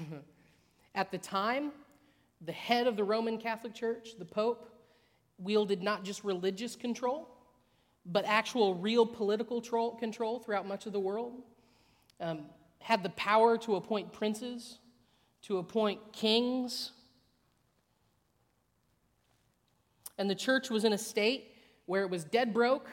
at 0.94 1.10
the 1.10 1.18
time, 1.18 1.70
the 2.40 2.52
head 2.52 2.86
of 2.86 2.96
the 2.96 3.04
Roman 3.04 3.36
Catholic 3.36 3.74
Church, 3.74 4.16
the 4.18 4.24
Pope, 4.24 4.70
wielded 5.38 5.82
not 5.82 6.02
just 6.02 6.24
religious 6.24 6.74
control, 6.74 7.28
but 8.06 8.24
actual 8.24 8.74
real 8.74 9.04
political 9.04 9.60
control 9.98 10.38
throughout 10.38 10.66
much 10.66 10.86
of 10.86 10.94
the 10.94 11.00
world. 11.00 11.34
Um, 12.20 12.46
had 12.78 13.02
the 13.02 13.10
power 13.10 13.58
to 13.58 13.76
appoint 13.76 14.12
princes, 14.14 14.78
to 15.42 15.58
appoint 15.58 16.00
kings. 16.12 16.92
And 20.16 20.30
the 20.30 20.34
church 20.34 20.70
was 20.70 20.84
in 20.84 20.94
a 20.94 20.98
state 20.98 21.48
where 21.84 22.02
it 22.02 22.10
was 22.10 22.24
dead 22.24 22.54
broke 22.54 22.88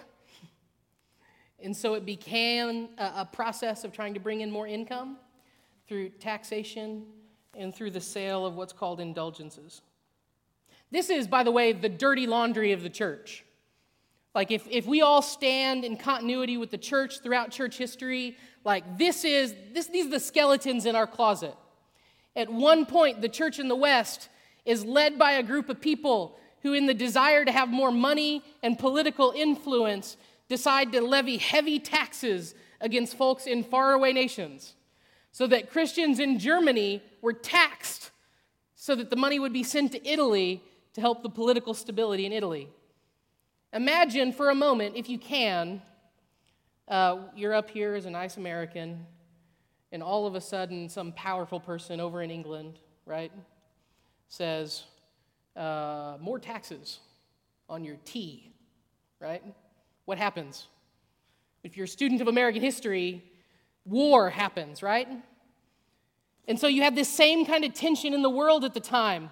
and 1.64 1.76
so 1.76 1.94
it 1.94 2.06
became 2.06 2.90
a, 2.98 3.12
a 3.18 3.30
process 3.32 3.84
of 3.84 3.92
trying 3.92 4.14
to 4.14 4.20
bring 4.20 4.42
in 4.42 4.52
more 4.52 4.68
income 4.68 5.18
through 5.88 6.10
taxation 6.10 7.06
and 7.56 7.74
through 7.74 7.92
the 7.92 8.02
sale 8.02 8.46
of 8.46 8.56
what's 8.56 8.74
called 8.74 9.00
indulgences. 9.00 9.82
This 10.92 11.10
is, 11.10 11.28
by 11.28 11.44
the 11.44 11.52
way, 11.52 11.72
the 11.72 11.90
dirty 11.90 12.28
laundry 12.28 12.72
of 12.72 12.82
the 12.82 12.90
church. 12.90 13.44
Like, 14.36 14.52
if, 14.52 14.68
if 14.70 14.86
we 14.86 15.02
all 15.02 15.22
stand 15.22 15.84
in 15.84 15.98
continuity 15.98 16.58
with 16.58 16.70
the 16.72 16.78
church 16.78 17.22
throughout 17.22 17.52
church 17.52 17.78
history, 17.78 18.38
like, 18.64 18.98
this 18.98 19.26
is, 19.26 19.56
this, 19.74 19.88
these 19.88 20.06
are 20.06 20.12
the 20.12 20.20
skeletons 20.20 20.86
in 20.86 20.96
our 20.96 21.08
closet. 21.08 21.56
At 22.36 22.50
one 22.50 22.86
point, 22.86 23.22
the 23.22 23.30
church 23.30 23.60
in 23.60 23.68
the 23.68 23.76
West 23.76 24.30
is 24.66 24.86
led 24.86 25.18
by 25.18 25.34
a 25.34 25.44
group 25.44 25.70
of 25.70 25.82
people 25.82 26.40
who, 26.62 26.74
in 26.74 26.86
the 26.86 26.94
desire 26.94 27.44
to 27.44 27.52
have 27.52 27.70
more 27.70 27.92
money 27.92 28.44
and 28.62 28.78
political 28.78 29.34
influence, 29.36 30.18
decide 30.50 30.92
to 30.92 31.02
levy 31.02 31.38
heavy 31.38 31.80
taxes 31.80 32.56
against 32.82 33.16
folks 33.16 33.46
in 33.46 33.64
faraway 33.64 34.12
nations 34.12 34.74
so 35.32 35.48
that 35.48 35.72
Christians 35.72 36.20
in 36.20 36.40
Germany 36.40 37.02
were 37.22 37.34
taxed 37.34 38.12
so 38.76 38.96
that 38.96 39.10
the 39.10 39.16
money 39.16 39.40
would 39.40 39.54
be 39.54 39.64
sent 39.64 39.92
to 39.92 40.08
Italy 40.08 40.64
to 40.94 41.02
help 41.02 41.22
the 41.22 41.30
political 41.30 41.74
stability 41.74 42.26
in 42.26 42.34
Italy. 42.34 42.68
Imagine 43.74 44.34
for 44.34 44.50
a 44.50 44.56
moment, 44.56 44.96
if 44.96 45.08
you 45.10 45.20
can, 45.20 45.82
uh, 46.88 47.18
you're 47.36 47.54
up 47.54 47.70
here 47.70 47.94
as 47.94 48.06
a 48.06 48.10
nice 48.10 48.38
American, 48.38 49.06
and 49.92 50.02
all 50.02 50.26
of 50.26 50.34
a 50.34 50.42
sudden, 50.42 50.90
some 50.90 51.12
powerful 51.12 51.60
person 51.60 52.00
over 52.00 52.22
in 52.24 52.32
England, 52.32 52.80
right, 53.06 53.32
says, 54.28 54.84
uh, 55.56 56.18
more 56.20 56.40
taxes 56.40 57.00
on 57.68 57.84
your 57.84 57.98
tea, 58.06 58.52
right? 59.20 59.44
What 60.10 60.18
happens? 60.18 60.66
If 61.64 61.78
you're 61.78 61.84
a 61.84 61.88
student 61.88 62.20
of 62.20 62.28
American 62.28 62.64
history, 62.64 63.24
war 63.86 64.32
happens, 64.32 64.82
right? 64.82 65.08
And 66.48 66.60
so 66.60 66.66
you 66.66 66.82
have 66.82 66.96
this 66.96 67.08
same 67.08 67.46
kind 67.46 67.64
of 67.64 67.76
tension 67.76 68.16
in 68.16 68.24
the 68.24 68.30
world 68.30 68.66
at 68.66 68.74
the 68.74 68.80
time 68.80 69.30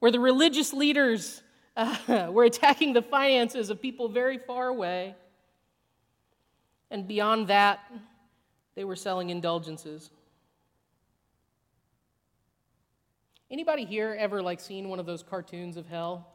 where 0.00 0.10
the 0.10 0.20
religious 0.20 0.74
leaders 0.74 1.42
uh, 1.74 2.28
were 2.30 2.44
attacking 2.44 2.92
the 2.92 3.00
finances 3.00 3.70
of 3.70 3.80
people 3.80 4.10
very 4.10 4.36
far 4.36 4.68
away. 4.68 5.14
And 6.90 7.08
beyond 7.08 7.48
that, 7.48 7.80
they 8.74 8.84
were 8.84 8.94
selling 8.94 9.30
indulgences. 9.30 10.10
Anybody 13.50 13.86
here 13.86 14.14
ever 14.18 14.42
like 14.42 14.60
seen 14.60 14.90
one 14.90 15.00
of 15.00 15.06
those 15.06 15.22
cartoons 15.22 15.78
of 15.78 15.86
hell? 15.86 16.31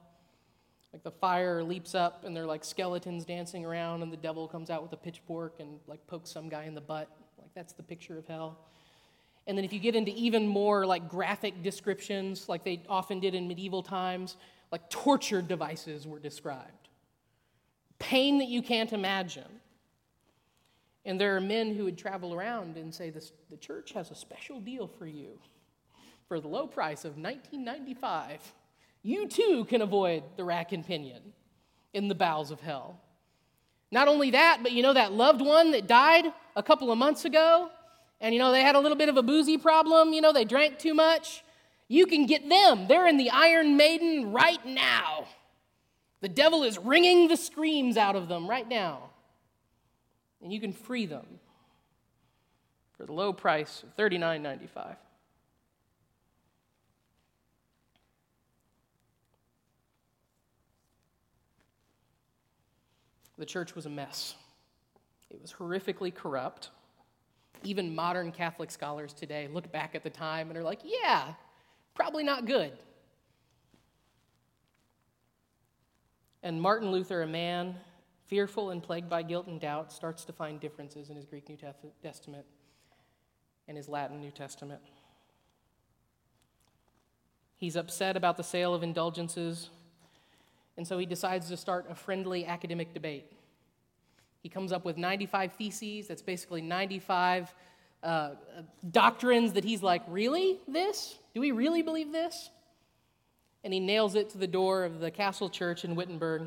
Like 0.98 1.04
the 1.04 1.20
fire 1.20 1.62
leaps 1.62 1.94
up 1.94 2.24
and 2.24 2.36
they're 2.36 2.48
like 2.48 2.66
skeletons 2.66 3.24
dancing 3.24 3.64
around 3.64 4.02
and 4.02 4.12
the 4.12 4.18
devil 4.18 4.48
comes 4.48 4.72
out 4.72 4.82
with 4.82 4.92
a 4.94 4.98
pitchfork 4.98 5.60
and 5.60 5.80
like 5.86 6.08
pokes 6.08 6.32
some 6.32 6.50
guy 6.50 6.64
in 6.64 6.74
the 6.74 6.82
butt. 6.82 7.08
Like 7.38 7.52
that's 7.54 7.74
the 7.74 7.84
picture 7.84 8.18
of 8.18 8.26
hell. 8.26 8.58
And 9.46 9.56
then 9.56 9.64
if 9.64 9.72
you 9.72 9.78
get 9.78 9.96
into 9.96 10.12
even 10.14 10.48
more 10.48 10.88
like 10.88 11.08
graphic 11.08 11.62
descriptions, 11.62 12.50
like 12.50 12.64
they 12.64 12.82
often 12.90 13.20
did 13.20 13.36
in 13.36 13.48
medieval 13.48 13.84
times, 13.84 14.38
like 14.72 14.90
torture 14.90 15.40
devices 15.40 16.08
were 16.08 16.18
described. 16.18 16.90
Pain 18.00 18.40
that 18.40 18.48
you 18.48 18.64
can't 18.64 18.92
imagine. 18.92 19.62
And 21.06 21.22
there 21.22 21.36
are 21.36 21.42
men 21.42 21.76
who 21.76 21.84
would 21.84 22.00
travel 22.00 22.34
around 22.34 22.76
and 22.76 22.92
say, 22.92 23.12
this, 23.12 23.34
The 23.52 23.58
church 23.58 23.92
has 23.92 24.10
a 24.10 24.16
special 24.16 24.60
deal 24.60 24.88
for 24.88 25.06
you. 25.06 25.38
For 26.28 26.40
the 26.40 26.48
low 26.48 26.66
price 26.66 27.06
of 27.06 27.18
1995, 27.18 28.42
you 29.08 29.28
too 29.28 29.66
can 29.66 29.82
avoid 29.82 30.24
the 30.36 30.44
rack 30.44 30.72
and 30.72 30.86
pinion 30.86 31.22
in 31.94 32.08
the 32.08 32.16
bowels 32.16 32.52
of 32.52 32.60
hell. 32.60 33.00
Not 33.92 34.08
only 34.08 34.32
that, 34.32 34.60
but 34.62 34.74
you 34.74 34.84
know 34.84 34.94
that 34.94 35.14
loved 35.14 35.42
one 35.42 35.72
that 35.72 35.88
died 35.88 36.26
a 36.56 36.64
couple 36.64 36.92
of 36.92 36.98
months 36.98 37.26
ago? 37.26 37.70
And 38.20 38.34
you 38.34 38.40
know, 38.40 38.52
they 38.52 38.62
had 38.62 38.76
a 38.76 38.80
little 38.80 38.98
bit 38.98 39.10
of 39.10 39.18
a 39.18 39.24
boozy 39.24 39.58
problem, 39.58 40.14
you 40.14 40.22
know, 40.22 40.34
they 40.34 40.46
drank 40.46 40.80
too 40.80 40.94
much. 40.94 41.44
You 41.88 42.06
can 42.06 42.26
get 42.26 42.50
them. 42.50 42.88
They're 42.88 43.08
in 43.08 43.16
the 43.18 43.30
Iron 43.30 43.78
Maiden 43.78 44.34
right 44.34 44.64
now. 44.66 45.28
The 46.20 46.28
devil 46.28 46.64
is 46.64 46.78
wringing 46.78 47.30
the 47.30 47.38
screams 47.38 47.96
out 47.96 48.18
of 48.18 48.28
them 48.28 48.50
right 48.50 48.68
now 48.68 49.12
and 50.42 50.52
you 50.52 50.60
can 50.60 50.74
free 50.74 51.06
them 51.06 51.26
for 52.98 53.06
the 53.06 53.14
low 53.14 53.34
price 53.34 53.84
of 53.84 53.96
$39.95. 53.96 54.96
The 63.38 63.46
church 63.46 63.76
was 63.76 63.86
a 63.86 63.90
mess. 63.90 64.36
It 65.30 65.42
was 65.42 65.54
horrifically 65.54 66.14
corrupt. 66.14 66.70
Even 67.64 67.94
modern 67.94 68.32
Catholic 68.32 68.72
scholars 68.72 69.14
today 69.14 69.48
look 69.52 69.72
back 69.72 69.96
at 69.96 70.04
the 70.04 70.10
time 70.10 70.50
and 70.50 70.58
are 70.58 70.64
like, 70.64 70.80
yeah, 70.84 71.34
probably 71.96 72.24
not 72.24 72.46
good. 72.46 72.72
And 76.44 76.62
Martin 76.62 76.92
Luther, 76.92 77.24
a 77.24 77.28
man 77.28 77.76
fearful 78.28 78.70
and 78.72 78.82
plagued 78.82 79.10
by 79.10 79.24
guilt 79.24 79.48
and 79.48 79.60
doubt, 79.60 79.92
starts 79.92 80.24
to 80.26 80.34
find 80.34 80.60
differences 80.60 81.10
in 81.10 81.16
his 81.16 81.26
Greek 81.26 81.50
New 81.50 81.58
Testament 82.02 82.46
and 83.68 83.76
his 83.76 83.90
Latin 83.90 84.20
New 84.20 84.32
Testament. 84.32 84.82
He's 87.58 87.76
upset 87.76 88.16
about 88.16 88.38
the 88.38 88.44
sale 88.44 88.74
of 88.74 88.84
indulgences, 88.84 89.70
and 90.78 90.88
so 90.88 90.98
he 90.98 91.06
decides 91.06 91.50
to 91.50 91.58
start 91.58 91.88
a 91.90 91.96
friendly 91.96 92.46
academic 92.46 92.94
debate. 92.94 93.32
He 94.42 94.50
comes 94.50 94.72
up 94.72 94.86
with 94.86 94.98
95 94.98 95.54
theses, 95.54 96.08
that's 96.08 96.22
basically 96.22 96.62
95 96.62 97.54
uh, 98.04 98.32
doctrines 98.92 99.54
that 99.54 99.64
he's 99.64 99.82
like, 99.82 100.04
Really? 100.08 100.60
This? 100.68 101.18
Do 101.34 101.42
we 101.42 101.52
really 101.52 101.82
believe 101.82 102.12
this? 102.12 102.50
And 103.64 103.74
he 103.74 103.80
nails 103.80 104.16
it 104.16 104.30
to 104.30 104.38
the 104.38 104.48
door 104.48 104.86
of 104.86 105.00
the 105.00 105.12
Castle 105.12 105.50
Church 105.50 105.84
in 105.84 105.96
Wittenberg. 105.96 106.44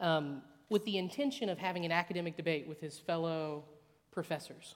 Um, 0.00 0.42
with 0.68 0.84
the 0.84 0.98
intention 0.98 1.48
of 1.48 1.58
having 1.58 1.84
an 1.84 1.92
academic 1.92 2.36
debate 2.36 2.68
with 2.68 2.80
his 2.80 2.98
fellow 2.98 3.64
professors. 4.10 4.74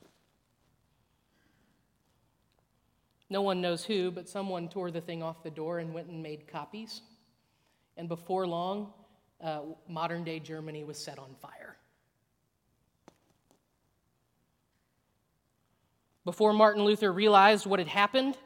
No 3.29 3.43
one 3.43 3.61
knows 3.61 3.85
who, 3.85 4.11
but 4.11 4.29
someone 4.29 4.69
tore 4.69 4.91
the 4.91 5.01
thing 5.01 5.23
off 5.23 5.43
the 5.43 5.51
door 5.51 5.79
and 5.79 5.93
went 5.95 6.09
and 6.09 6.23
made 6.23 6.47
copies. 6.47 7.03
And 7.97 8.09
before 8.09 8.47
long, 8.47 8.93
uh, 9.41 9.61
modern 9.89 10.25
day 10.25 10.39
Germany 10.41 10.85
was 10.85 10.99
set 10.99 11.19
on 11.19 11.35
fire. 11.41 11.77
Before 16.25 16.53
Martin 16.53 16.85
Luther 16.85 17.13
realized 17.13 17.67
what 17.67 17.81
had 17.81 17.89
happened, 17.89 18.39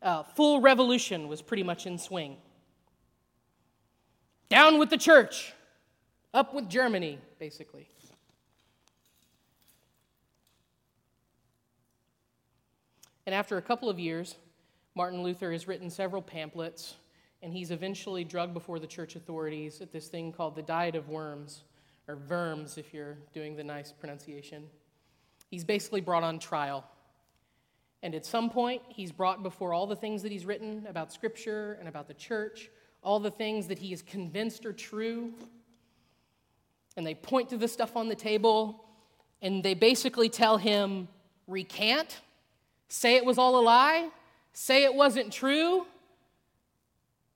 uh, 0.00 0.22
full 0.22 0.60
revolution 0.60 1.28
was 1.28 1.42
pretty 1.42 1.62
much 1.62 1.86
in 1.86 1.98
swing. 1.98 2.36
Down 4.48 4.78
with 4.78 4.88
the 4.90 4.96
church! 4.96 5.52
Up 6.32 6.54
with 6.54 6.68
Germany, 6.68 7.18
basically. 7.38 7.88
And 13.26 13.34
after 13.34 13.58
a 13.58 13.62
couple 13.62 13.90
of 13.90 13.98
years, 13.98 14.36
Martin 14.94 15.22
Luther 15.22 15.52
has 15.52 15.68
written 15.68 15.90
several 15.90 16.22
pamphlets, 16.22 16.94
and 17.42 17.52
he's 17.52 17.70
eventually 17.70 18.24
drugged 18.24 18.54
before 18.54 18.78
the 18.78 18.86
church 18.86 19.16
authorities 19.16 19.80
at 19.80 19.92
this 19.92 20.08
thing 20.08 20.32
called 20.32 20.56
the 20.56 20.62
Diet 20.62 20.94
of 20.94 21.08
Worms, 21.08 21.64
or 22.06 22.18
Worms 22.28 22.78
if 22.78 22.92
you're 22.92 23.18
doing 23.32 23.56
the 23.56 23.64
nice 23.64 23.92
pronunciation. 23.92 24.64
He's 25.50 25.64
basically 25.64 26.00
brought 26.00 26.24
on 26.24 26.38
trial. 26.38 26.84
And 28.02 28.14
at 28.14 28.24
some 28.24 28.50
point, 28.50 28.82
he's 28.88 29.12
brought 29.12 29.42
before 29.42 29.72
all 29.72 29.86
the 29.86 29.96
things 29.96 30.22
that 30.22 30.32
he's 30.32 30.44
written 30.44 30.86
about 30.88 31.12
Scripture 31.12 31.76
and 31.80 31.88
about 31.88 32.06
the 32.08 32.14
church, 32.14 32.70
all 33.02 33.20
the 33.20 33.30
things 33.30 33.68
that 33.68 33.78
he 33.78 33.92
is 33.92 34.02
convinced 34.02 34.66
are 34.66 34.72
true, 34.72 35.32
and 36.96 37.06
they 37.06 37.14
point 37.14 37.48
to 37.50 37.56
the 37.56 37.68
stuff 37.68 37.96
on 37.96 38.08
the 38.08 38.14
table 38.14 38.84
and 39.40 39.62
they 39.62 39.74
basically 39.74 40.28
tell 40.28 40.56
him, 40.56 41.06
recant, 41.46 42.20
say 42.88 43.14
it 43.14 43.24
was 43.24 43.38
all 43.38 43.58
a 43.58 43.62
lie, 43.62 44.08
say 44.52 44.82
it 44.82 44.92
wasn't 44.92 45.32
true, 45.32 45.86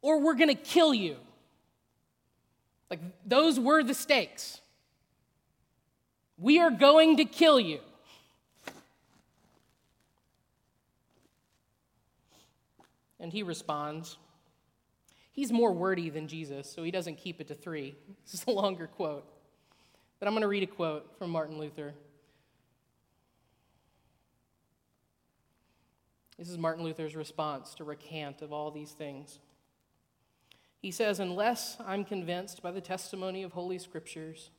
or 0.03 0.21
we're 0.21 0.35
going 0.35 0.49
to 0.49 0.55
kill 0.55 0.93
you. 0.93 1.17
Like, 2.91 3.01
those 3.25 3.59
were 3.59 3.83
the 3.83 3.95
stakes. 3.95 4.61
We 6.37 6.59
are 6.59 6.71
going 6.71 7.17
to 7.17 7.25
kill 7.25 7.59
you. 7.59 7.79
And 13.19 13.33
he 13.33 13.45
responds. 13.45 14.19
He's 15.31 15.53
more 15.53 15.73
wordy 15.73 16.11
than 16.11 16.29
Jesus, 16.29 16.71
so 16.71 16.83
he 16.83 16.91
doesn't 16.91 17.17
keep 17.17 17.41
it 17.41 17.49
to 17.49 17.55
three. 17.55 17.95
This 18.25 18.35
is 18.35 18.45
a 18.47 18.51
longer 18.51 18.89
quote. 18.89 19.25
But 20.19 20.29
I'm 20.29 20.35
going 20.35 20.43
to 20.43 20.49
read 20.49 20.63
a 20.63 20.67
quote 20.67 21.17
from 21.19 21.31
Martin 21.31 21.59
Luther. 21.59 21.95
This 26.39 26.51
is 26.51 26.59
Martin 26.59 26.85
Luther's 26.85 27.15
response 27.15 27.75
to 27.77 27.85
recant 27.85 28.43
of 28.43 28.53
all 28.53 28.71
these 28.71 28.91
things. 28.91 29.39
He 30.83 30.91
says, 30.91 31.21
Unless 31.21 31.77
I'm 31.87 32.05
convinced 32.05 32.61
by 32.61 32.73
the 32.73 32.81
testimony 32.81 33.45
of 33.45 33.53
Holy 33.53 33.79
Scriptures 33.79 34.51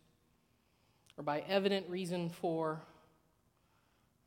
or 1.17 1.23
by 1.23 1.41
evident 1.41 1.87
reason 1.89 2.29
for, 2.29 2.81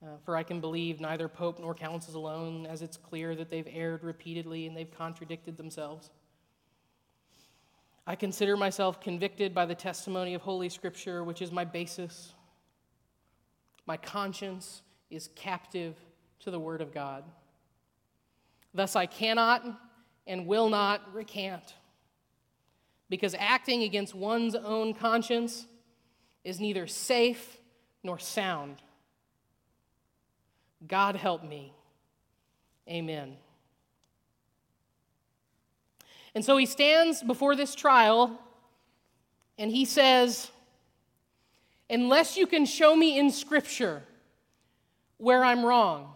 uh, 0.03 0.19
for 0.25 0.37
I 0.37 0.43
can 0.43 0.61
believe 0.61 1.01
neither 1.01 1.27
Pope 1.27 1.59
nor 1.59 1.75
councils 1.75 2.15
alone, 2.15 2.67
as 2.67 2.83
it's 2.83 2.99
clear 2.99 3.35
that 3.35 3.51
they've 3.51 3.67
erred 3.73 4.05
repeatedly 4.05 4.67
and 4.67 4.77
they've 4.77 4.91
contradicted 4.91 5.57
themselves. 5.57 6.11
I 8.07 8.15
consider 8.15 8.57
myself 8.57 9.01
convicted 9.01 9.55
by 9.55 9.67
the 9.67 9.75
testimony 9.75 10.35
of 10.35 10.43
Holy 10.43 10.69
Scripture, 10.69 11.25
which 11.25 11.41
is 11.41 11.51
my 11.51 11.65
basis. 11.65 12.35
My 13.87 13.97
conscience 13.97 14.83
is 15.11 15.31
captive 15.35 15.97
to 16.41 16.51
the 16.51 16.61
Word 16.61 16.83
of 16.83 16.93
God. 16.93 17.25
Thus, 18.75 18.95
I 18.95 19.07
cannot 19.07 19.65
and 20.27 20.47
will 20.47 20.69
not 20.69 21.03
recant, 21.15 21.75
because 23.09 23.35
acting 23.38 23.83
against 23.83 24.14
one's 24.14 24.55
own 24.55 24.95
conscience 24.95 25.66
is 26.45 26.61
neither 26.61 26.87
safe 26.87 27.59
nor 28.03 28.19
sound. 28.19 28.77
God 30.87 31.16
help 31.16 31.42
me. 31.45 31.73
Amen. 32.88 33.37
And 36.35 36.45
so 36.45 36.57
he 36.57 36.66
stands 36.66 37.23
before 37.23 37.57
this 37.57 37.75
trial 37.75 38.38
and 39.59 39.71
he 39.71 39.85
says, 39.85 40.51
Unless 41.88 42.37
you 42.37 42.47
can 42.47 42.66
show 42.66 42.97
me 42.97 43.19
in 43.19 43.31
Scripture 43.31 44.03
where 45.19 45.45
I'm 45.45 45.64
wrong, 45.64 46.12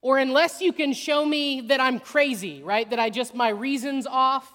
or 0.00 0.18
unless 0.18 0.60
you 0.60 0.72
can 0.72 0.92
show 0.92 1.24
me 1.26 1.62
that 1.62 1.80
I'm 1.80 1.98
crazy, 1.98 2.62
right? 2.62 2.88
That 2.88 3.00
I 3.00 3.10
just, 3.10 3.34
my 3.34 3.48
reason's 3.48 4.06
off 4.06 4.50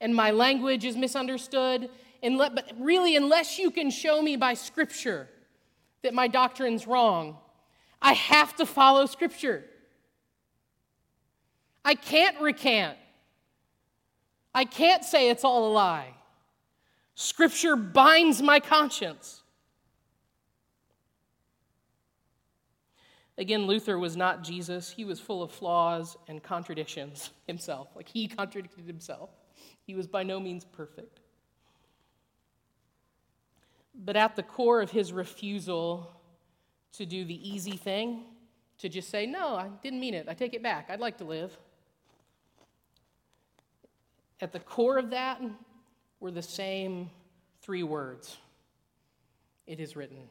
and 0.00 0.14
my 0.14 0.30
language 0.30 0.84
is 0.84 0.96
misunderstood, 0.96 1.88
and 2.22 2.38
let, 2.38 2.54
but 2.54 2.70
really, 2.78 3.16
unless 3.16 3.58
you 3.58 3.70
can 3.70 3.90
show 3.90 4.20
me 4.20 4.36
by 4.36 4.54
Scripture 4.54 5.28
that 6.02 6.14
my 6.14 6.28
doctrine's 6.28 6.86
wrong, 6.86 7.36
I 8.00 8.12
have 8.12 8.54
to 8.56 8.66
follow 8.66 9.06
Scripture. 9.06 9.64
I 11.84 11.94
can't 11.94 12.40
recant. 12.40 12.98
I 14.54 14.64
can't 14.64 15.04
say 15.04 15.30
it's 15.30 15.44
all 15.44 15.70
a 15.70 15.72
lie. 15.72 16.14
Scripture 17.14 17.76
binds 17.76 18.42
my 18.42 18.60
conscience. 18.60 19.42
Again, 23.38 23.66
Luther 23.66 23.98
was 23.98 24.16
not 24.16 24.42
Jesus. 24.42 24.90
He 24.90 25.04
was 25.04 25.20
full 25.20 25.42
of 25.42 25.50
flaws 25.50 26.16
and 26.26 26.42
contradictions 26.42 27.30
himself. 27.46 27.88
Like 27.94 28.08
he 28.08 28.28
contradicted 28.28 28.86
himself. 28.86 29.30
He 29.86 29.94
was 29.94 30.06
by 30.06 30.24
no 30.24 30.40
means 30.40 30.64
perfect. 30.64 31.20
But 33.94 34.16
at 34.16 34.36
the 34.36 34.42
core 34.42 34.82
of 34.82 34.90
his 34.90 35.12
refusal 35.12 36.10
to 36.94 37.06
do 37.06 37.24
the 37.24 37.48
easy 37.48 37.76
thing, 37.76 38.24
to 38.78 38.88
just 38.88 39.08
say, 39.08 39.26
no, 39.26 39.56
I 39.56 39.68
didn't 39.82 40.00
mean 40.00 40.14
it, 40.14 40.26
I 40.28 40.34
take 40.34 40.54
it 40.54 40.62
back, 40.62 40.88
I'd 40.90 41.00
like 41.00 41.18
to 41.18 41.24
live, 41.24 41.56
at 44.40 44.52
the 44.52 44.60
core 44.60 44.98
of 44.98 45.10
that 45.10 45.40
were 46.20 46.30
the 46.30 46.42
same 46.42 47.10
three 47.62 47.82
words 47.82 48.36
It 49.66 49.80
is 49.80 49.96
written. 49.96 50.28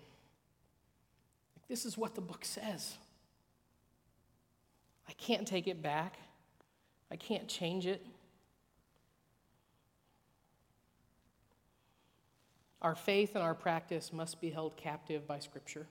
This 1.68 1.86
is 1.86 1.98
what 1.98 2.14
the 2.14 2.22
book 2.22 2.46
says. 2.46 2.96
I 5.10 5.14
can't 5.14 5.48
take 5.48 5.68
it 5.68 5.82
back, 5.82 6.18
I 7.12 7.16
can't 7.16 7.48
change 7.48 7.88
it. 7.88 8.06
Our 12.86 12.94
faith 12.94 13.34
and 13.34 13.44
our 13.44 13.56
practice 13.56 14.14
must 14.14 14.40
be 14.40 14.52
held 14.52 14.78
captive 14.78 15.26
by 15.26 15.40
Scripture. 15.40 15.88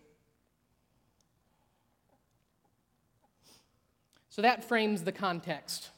So 4.31 4.43
that 4.43 4.63
frames 4.63 5.03
the 5.03 5.11
context 5.11 5.91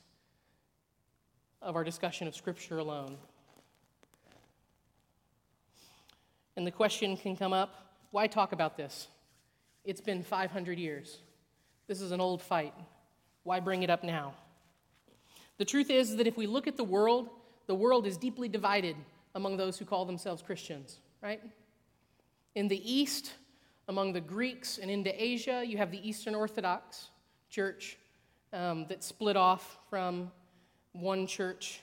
of 1.60 1.76
our 1.76 1.84
discussion 1.84 2.26
of 2.26 2.34
Scripture 2.34 2.78
alone. 2.78 3.18
And 6.56 6.66
the 6.66 6.70
question 6.70 7.14
can 7.14 7.36
come 7.36 7.52
up 7.52 7.74
why 8.10 8.26
talk 8.26 8.52
about 8.52 8.78
this? 8.78 9.08
It's 9.84 10.00
been 10.00 10.22
500 10.22 10.78
years. 10.78 11.18
This 11.88 12.00
is 12.00 12.10
an 12.10 12.22
old 12.22 12.40
fight. 12.40 12.72
Why 13.42 13.60
bring 13.60 13.82
it 13.82 13.90
up 13.90 14.02
now? 14.02 14.32
The 15.58 15.66
truth 15.66 15.90
is 15.90 16.16
that 16.16 16.26
if 16.26 16.38
we 16.38 16.46
look 16.46 16.66
at 16.66 16.78
the 16.78 16.84
world, 16.84 17.28
the 17.66 17.74
world 17.74 18.06
is 18.06 18.16
deeply 18.16 18.48
divided 18.48 18.96
among 19.36 19.58
those 19.58 19.78
who 19.78 19.84
call 19.84 20.06
themselves 20.06 20.42
Christians, 20.42 20.98
right? 21.22 21.42
In 22.54 22.68
the 22.68 22.90
East, 22.90 23.34
among 23.86 24.14
the 24.14 24.20
Greeks 24.20 24.78
and 24.78 24.90
into 24.90 25.12
Asia, 25.22 25.62
you 25.64 25.76
have 25.76 25.90
the 25.90 26.08
Eastern 26.08 26.34
Orthodox 26.34 27.10
Church 27.50 27.98
um, 28.54 28.86
that 28.88 29.04
split 29.04 29.36
off 29.36 29.76
from 29.90 30.32
one 30.92 31.26
church 31.26 31.80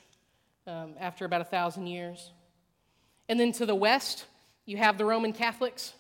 um, 0.66 0.96
after 1.00 1.26
about 1.26 1.42
a 1.42 1.46
thousand 1.46 1.86
years. 1.86 2.32
And 3.30 3.40
then 3.40 3.52
to 3.54 3.68
the 3.68 3.76
West, 3.76 4.26
you 4.66 4.78
have 4.78 4.98
the 4.98 5.06
Roman 5.06 5.32
Catholics 5.32 5.94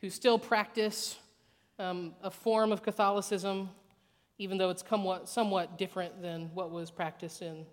who 0.00 0.10
still 0.10 0.38
practice 0.38 1.16
um, 1.78 2.12
a 2.24 2.30
form 2.30 2.72
of 2.72 2.82
Catholicism, 2.82 3.70
even 4.38 4.58
though 4.58 4.70
it's 4.70 4.84
somewhat, 4.88 5.28
somewhat 5.28 5.78
different 5.78 6.20
than 6.20 6.50
what 6.54 6.72
was 6.72 6.90
practiced 6.90 7.40
in, 7.40 7.64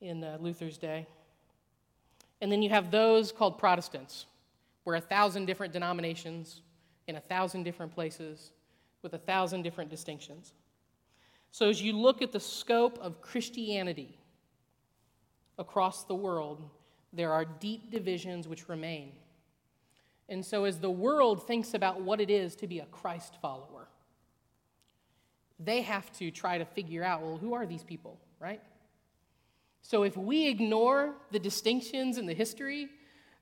in 0.00 0.22
uh, 0.22 0.38
Luther's 0.40 0.78
day. 0.78 1.08
And 2.40 2.50
then 2.50 2.62
you 2.62 2.70
have 2.70 2.90
those 2.90 3.32
called 3.32 3.58
Protestants, 3.58 4.26
where 4.84 4.96
a 4.96 5.00
thousand 5.00 5.46
different 5.46 5.72
denominations 5.72 6.62
in 7.06 7.16
a 7.16 7.20
thousand 7.20 7.64
different 7.64 7.94
places 7.94 8.52
with 9.02 9.14
a 9.14 9.18
thousand 9.18 9.62
different 9.62 9.90
distinctions. 9.90 10.52
So, 11.52 11.68
as 11.68 11.82
you 11.82 11.92
look 11.92 12.22
at 12.22 12.32
the 12.32 12.40
scope 12.40 12.98
of 13.00 13.20
Christianity 13.20 14.16
across 15.58 16.04
the 16.04 16.14
world, 16.14 16.62
there 17.12 17.32
are 17.32 17.44
deep 17.44 17.90
divisions 17.90 18.46
which 18.46 18.68
remain. 18.68 19.12
And 20.28 20.46
so, 20.46 20.64
as 20.64 20.78
the 20.78 20.90
world 20.90 21.46
thinks 21.46 21.74
about 21.74 22.00
what 22.00 22.20
it 22.20 22.30
is 22.30 22.54
to 22.56 22.68
be 22.68 22.78
a 22.78 22.86
Christ 22.86 23.34
follower, 23.42 23.88
they 25.58 25.82
have 25.82 26.10
to 26.18 26.30
try 26.30 26.56
to 26.56 26.64
figure 26.64 27.02
out 27.02 27.22
well, 27.22 27.36
who 27.36 27.52
are 27.52 27.66
these 27.66 27.82
people, 27.82 28.18
right? 28.38 28.62
So, 29.82 30.02
if 30.02 30.16
we 30.16 30.46
ignore 30.46 31.14
the 31.30 31.38
distinctions 31.38 32.18
in 32.18 32.26
the 32.26 32.34
history, 32.34 32.88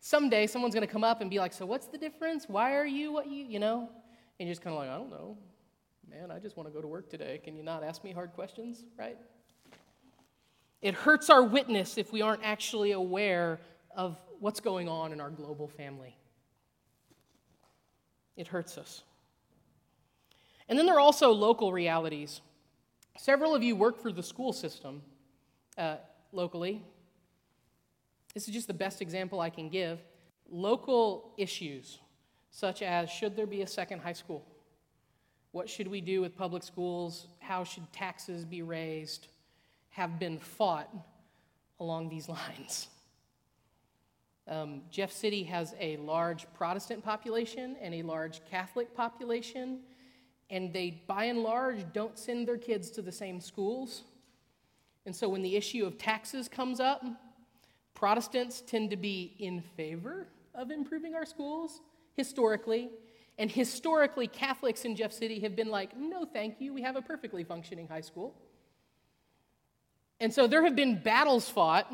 someday 0.01 0.46
someone's 0.46 0.74
going 0.74 0.87
to 0.87 0.92
come 0.92 1.05
up 1.05 1.20
and 1.20 1.31
be 1.31 1.38
like, 1.38 1.53
So, 1.53 1.66
what's 1.66 1.87
the 1.87 1.98
difference? 1.98 2.46
Why 2.48 2.77
are 2.77 2.87
you 2.87 3.12
what 3.12 3.27
you, 3.27 3.44
you 3.44 3.59
know? 3.59 3.88
And 4.38 4.48
you're 4.48 4.55
just 4.55 4.62
kind 4.62 4.74
of 4.74 4.81
like, 4.81 4.90
I 4.90 4.96
don't 4.96 5.11
know. 5.11 5.37
Man, 6.09 6.31
I 6.31 6.38
just 6.38 6.57
want 6.57 6.68
to 6.68 6.72
go 6.72 6.81
to 6.81 6.87
work 6.87 7.11
today. 7.11 7.40
Can 7.42 7.57
you 7.57 7.62
not 7.62 7.83
ask 7.83 8.03
me 8.03 8.12
hard 8.12 8.33
questions, 8.33 8.85
right? 8.96 9.18
It 10.81 10.94
hurts 10.94 11.29
our 11.29 11.42
witness 11.42 11.98
if 11.98 12.12
we 12.12 12.22
aren't 12.22 12.44
actually 12.44 12.92
aware 12.92 13.61
of 13.94 14.16
what's 14.38 14.61
going 14.61 14.88
on 14.88 15.12
in 15.12 15.20
our 15.20 15.31
global 15.31 15.66
family. 15.66 16.16
It 18.37 18.46
hurts 18.46 18.79
us. 18.79 19.03
And 20.68 20.79
then 20.79 20.87
there 20.87 20.94
are 20.94 21.01
also 21.01 21.33
local 21.33 21.72
realities. 21.72 22.40
Several 23.16 23.55
of 23.55 23.64
you 23.64 23.74
work 23.74 24.01
for 24.01 24.12
the 24.12 24.22
school 24.22 24.53
system 24.53 25.03
uh, 25.77 25.96
locally. 26.33 26.83
This 28.35 28.49
is 28.49 28.55
just 28.55 28.67
the 28.67 28.75
best 28.75 29.03
example 29.03 29.41
I 29.41 29.51
can 29.51 29.69
give. 29.69 30.01
Local 30.51 31.33
issues, 31.37 31.99
such 32.51 32.83
as 32.83 33.11
should 33.11 33.37
there 33.37 33.47
be 33.47 33.62
a 33.62 33.67
second 33.67 34.01
high 34.01 34.12
school? 34.12 34.45
What 35.53 35.69
should 35.69 35.88
we 35.88 36.01
do 36.01 36.21
with 36.21 36.37
public 36.37 36.62
schools? 36.62 37.27
How 37.41 37.64
should 37.64 37.91
taxes 37.93 38.45
be 38.45 38.62
raised? 38.62 39.29
Have 39.91 40.19
been 40.19 40.38
fought 40.38 40.88
along 41.81 42.09
these 42.09 42.29
lines. 42.38 42.88
Um, 44.47 44.83
Jeff 44.91 45.12
City 45.12 45.45
has 45.45 45.75
a 45.79 45.99
large 45.99 46.47
Protestant 46.55 47.05
population 47.05 47.77
and 47.83 47.95
a 47.95 48.03
large 48.03 48.41
Catholic 48.51 48.95
population, 48.95 49.81
and 50.49 50.73
they, 50.73 51.03
by 51.07 51.25
and 51.25 51.43
large, 51.43 51.85
don't 51.93 52.19
send 52.19 52.49
their 52.49 52.57
kids 52.57 52.91
to 52.93 53.03
the 53.03 53.12
same 53.12 53.41
schools. 53.41 54.05
And 55.09 55.16
so 55.16 55.27
when 55.27 55.40
the 55.40 55.57
issue 55.57 55.87
of 55.87 55.97
taxes 55.97 56.51
comes 56.51 56.81
up, 56.81 57.03
Protestants 57.94 58.61
tend 58.61 58.90
to 58.90 58.97
be 58.99 59.35
in 59.38 59.62
favor 59.75 60.29
of 60.55 60.71
improving 60.71 61.14
our 61.14 61.25
schools 61.25 61.81
historically, 62.12 62.90
and 63.38 63.51
historically, 63.51 64.27
Catholics 64.27 64.85
in 64.85 64.94
Jeff 64.94 65.14
City 65.14 65.40
have 65.40 65.57
been 65.57 65.71
like, 65.71 65.97
no, 65.97 66.27
thank 66.27 66.61
you, 66.61 66.75
we 66.75 66.83
have 66.83 66.94
a 66.94 67.01
perfectly 67.01 67.42
functioning 67.42 67.88
high 67.88 68.03
school. 68.03 68.35
And 70.21 70.31
so 70.31 70.47
there 70.47 70.62
have 70.62 70.77
been 70.77 71.01
battles 71.03 71.49
fought 71.49 71.90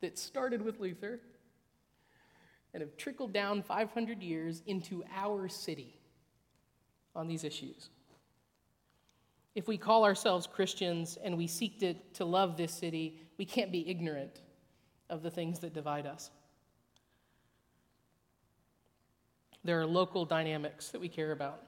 that 0.00 0.18
started 0.18 0.60
with 0.60 0.80
Luther 0.80 1.20
and 2.74 2.80
have 2.80 2.96
trickled 2.96 3.32
down 3.32 3.62
500 3.62 4.24
years 4.24 4.60
into 4.66 5.04
our 5.14 5.46
city 5.46 6.00
on 7.14 7.28
these 7.28 7.44
issues. 7.44 7.90
If 9.58 9.66
we 9.66 9.76
call 9.76 10.04
ourselves 10.04 10.46
Christians 10.46 11.18
and 11.20 11.36
we 11.36 11.48
seek 11.48 11.80
to, 11.80 11.94
to 12.14 12.24
love 12.24 12.56
this 12.56 12.72
city, 12.72 13.18
we 13.38 13.44
can't 13.44 13.72
be 13.72 13.88
ignorant 13.90 14.40
of 15.10 15.24
the 15.24 15.32
things 15.32 15.58
that 15.58 15.74
divide 15.74 16.06
us. 16.06 16.30
There 19.64 19.80
are 19.80 19.84
local 19.84 20.24
dynamics 20.24 20.90
that 20.90 21.00
we 21.00 21.08
care 21.08 21.32
about. 21.32 21.60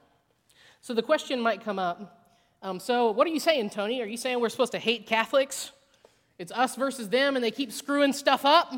So 0.79 0.93
the 0.93 1.01
question 1.01 1.41
might 1.41 1.65
come 1.65 1.79
up 1.79 2.17
um, 2.63 2.79
so, 2.79 3.11
what 3.11 3.27
are 3.27 3.31
you 3.31 3.41
saying, 3.41 3.71
Tony? 3.71 4.01
Are 4.01 4.05
you 4.05 4.15
saying 4.15 4.39
we're 4.39 4.49
supposed 4.49 4.71
to 4.73 4.79
hate 4.79 5.05
Catholics? 5.05 5.71
It's 6.37 6.51
us 6.53 6.75
versus 6.77 7.09
them, 7.09 7.35
and 7.35 7.43
they 7.43 7.51
keep 7.51 7.73
screwing 7.73 8.13
stuff 8.13 8.45
up? 8.45 8.73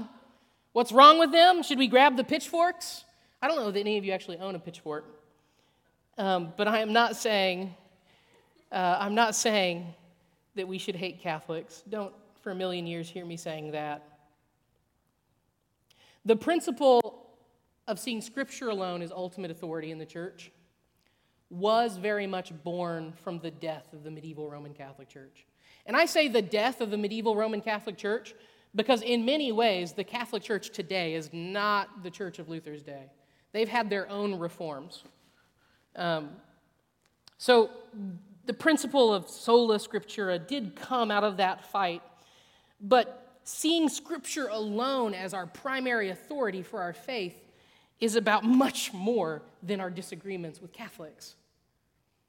What's 0.71 0.91
wrong 0.91 1.19
with 1.19 1.31
them? 1.33 1.61
Should 1.61 1.77
we 1.77 1.87
grab 1.87 2.15
the 2.15 2.23
pitchforks? 2.23 3.03
I 3.41 3.47
don't 3.47 3.57
know 3.57 3.69
that 3.69 3.79
any 3.79 3.97
of 3.97 4.05
you 4.05 4.13
actually 4.13 4.37
own 4.37 4.55
a 4.55 4.59
pitchfork, 4.59 5.05
um, 6.17 6.53
but 6.55 6.67
I 6.67 6.79
am 6.79 6.93
not 6.93 7.17
saying 7.17 7.75
uh, 8.73 8.97
I'm 8.99 9.13
not 9.13 9.35
saying 9.35 9.93
that 10.55 10.67
we 10.67 10.77
should 10.77 10.95
hate 10.95 11.21
Catholics. 11.21 11.83
Don't 11.87 12.13
for 12.41 12.51
a 12.51 12.55
million 12.55 12.85
years 12.85 13.07
hear 13.07 13.25
me 13.25 13.37
saying 13.37 13.71
that. 13.71 14.03
The 16.25 16.35
principle 16.35 17.29
of 17.87 17.99
seeing 17.99 18.19
Scripture 18.19 18.69
alone 18.69 19.01
as 19.01 19.11
ultimate 19.11 19.51
authority 19.51 19.91
in 19.91 19.97
the 19.99 20.05
church 20.05 20.51
was 21.49 21.97
very 21.97 22.25
much 22.25 22.51
born 22.63 23.13
from 23.23 23.39
the 23.39 23.51
death 23.51 23.93
of 23.93 24.03
the 24.03 24.11
medieval 24.11 24.49
Roman 24.49 24.73
Catholic 24.73 25.07
Church. 25.07 25.45
And 25.85 25.95
I 25.95 26.05
say 26.05 26.27
the 26.27 26.41
death 26.41 26.81
of 26.81 26.91
the 26.91 26.97
medieval 26.97 27.35
Roman 27.35 27.61
Catholic 27.61 27.97
Church 27.97 28.33
because, 28.73 29.01
in 29.03 29.23
many 29.23 29.51
ways, 29.51 29.93
the 29.93 30.03
Catholic 30.03 30.41
Church 30.41 30.71
today 30.71 31.13
is 31.13 31.29
not 31.31 32.03
the 32.03 32.09
Church 32.09 32.39
of 32.39 32.49
Luther's 32.49 32.81
day. 32.81 33.11
They've 33.51 33.69
had 33.69 33.89
their 33.89 34.09
own 34.09 34.39
reforms. 34.39 35.03
Um, 35.95 36.31
so, 37.37 37.69
the 38.45 38.53
principle 38.53 39.13
of 39.13 39.29
sola 39.29 39.77
scriptura 39.77 40.45
did 40.45 40.75
come 40.75 41.11
out 41.11 41.23
of 41.23 41.37
that 41.37 41.65
fight, 41.65 42.01
but 42.81 43.37
seeing 43.43 43.89
Scripture 43.89 44.47
alone 44.47 45.13
as 45.13 45.33
our 45.33 45.45
primary 45.45 46.09
authority 46.09 46.61
for 46.61 46.81
our 46.81 46.93
faith 46.93 47.35
is 47.99 48.15
about 48.15 48.43
much 48.43 48.93
more 48.93 49.41
than 49.61 49.79
our 49.79 49.89
disagreements 49.89 50.61
with 50.61 50.73
Catholics. 50.73 51.35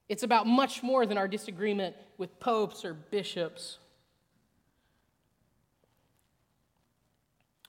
It's 0.09 0.22
about 0.22 0.46
much 0.46 0.83
more 0.83 1.07
than 1.07 1.16
our 1.16 1.29
disagreement 1.29 1.96
with 2.18 2.38
popes 2.38 2.85
or 2.85 2.94
bishops. 2.94 3.79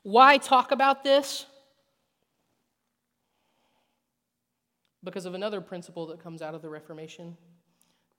Why 0.03 0.37
talk 0.37 0.71
about 0.71 1.03
this? 1.03 1.45
Because 5.03 5.25
of 5.25 5.33
another 5.33 5.61
principle 5.61 6.07
that 6.07 6.19
comes 6.21 6.41
out 6.41 6.53
of 6.53 6.61
the 6.61 6.69
Reformation. 6.69 7.37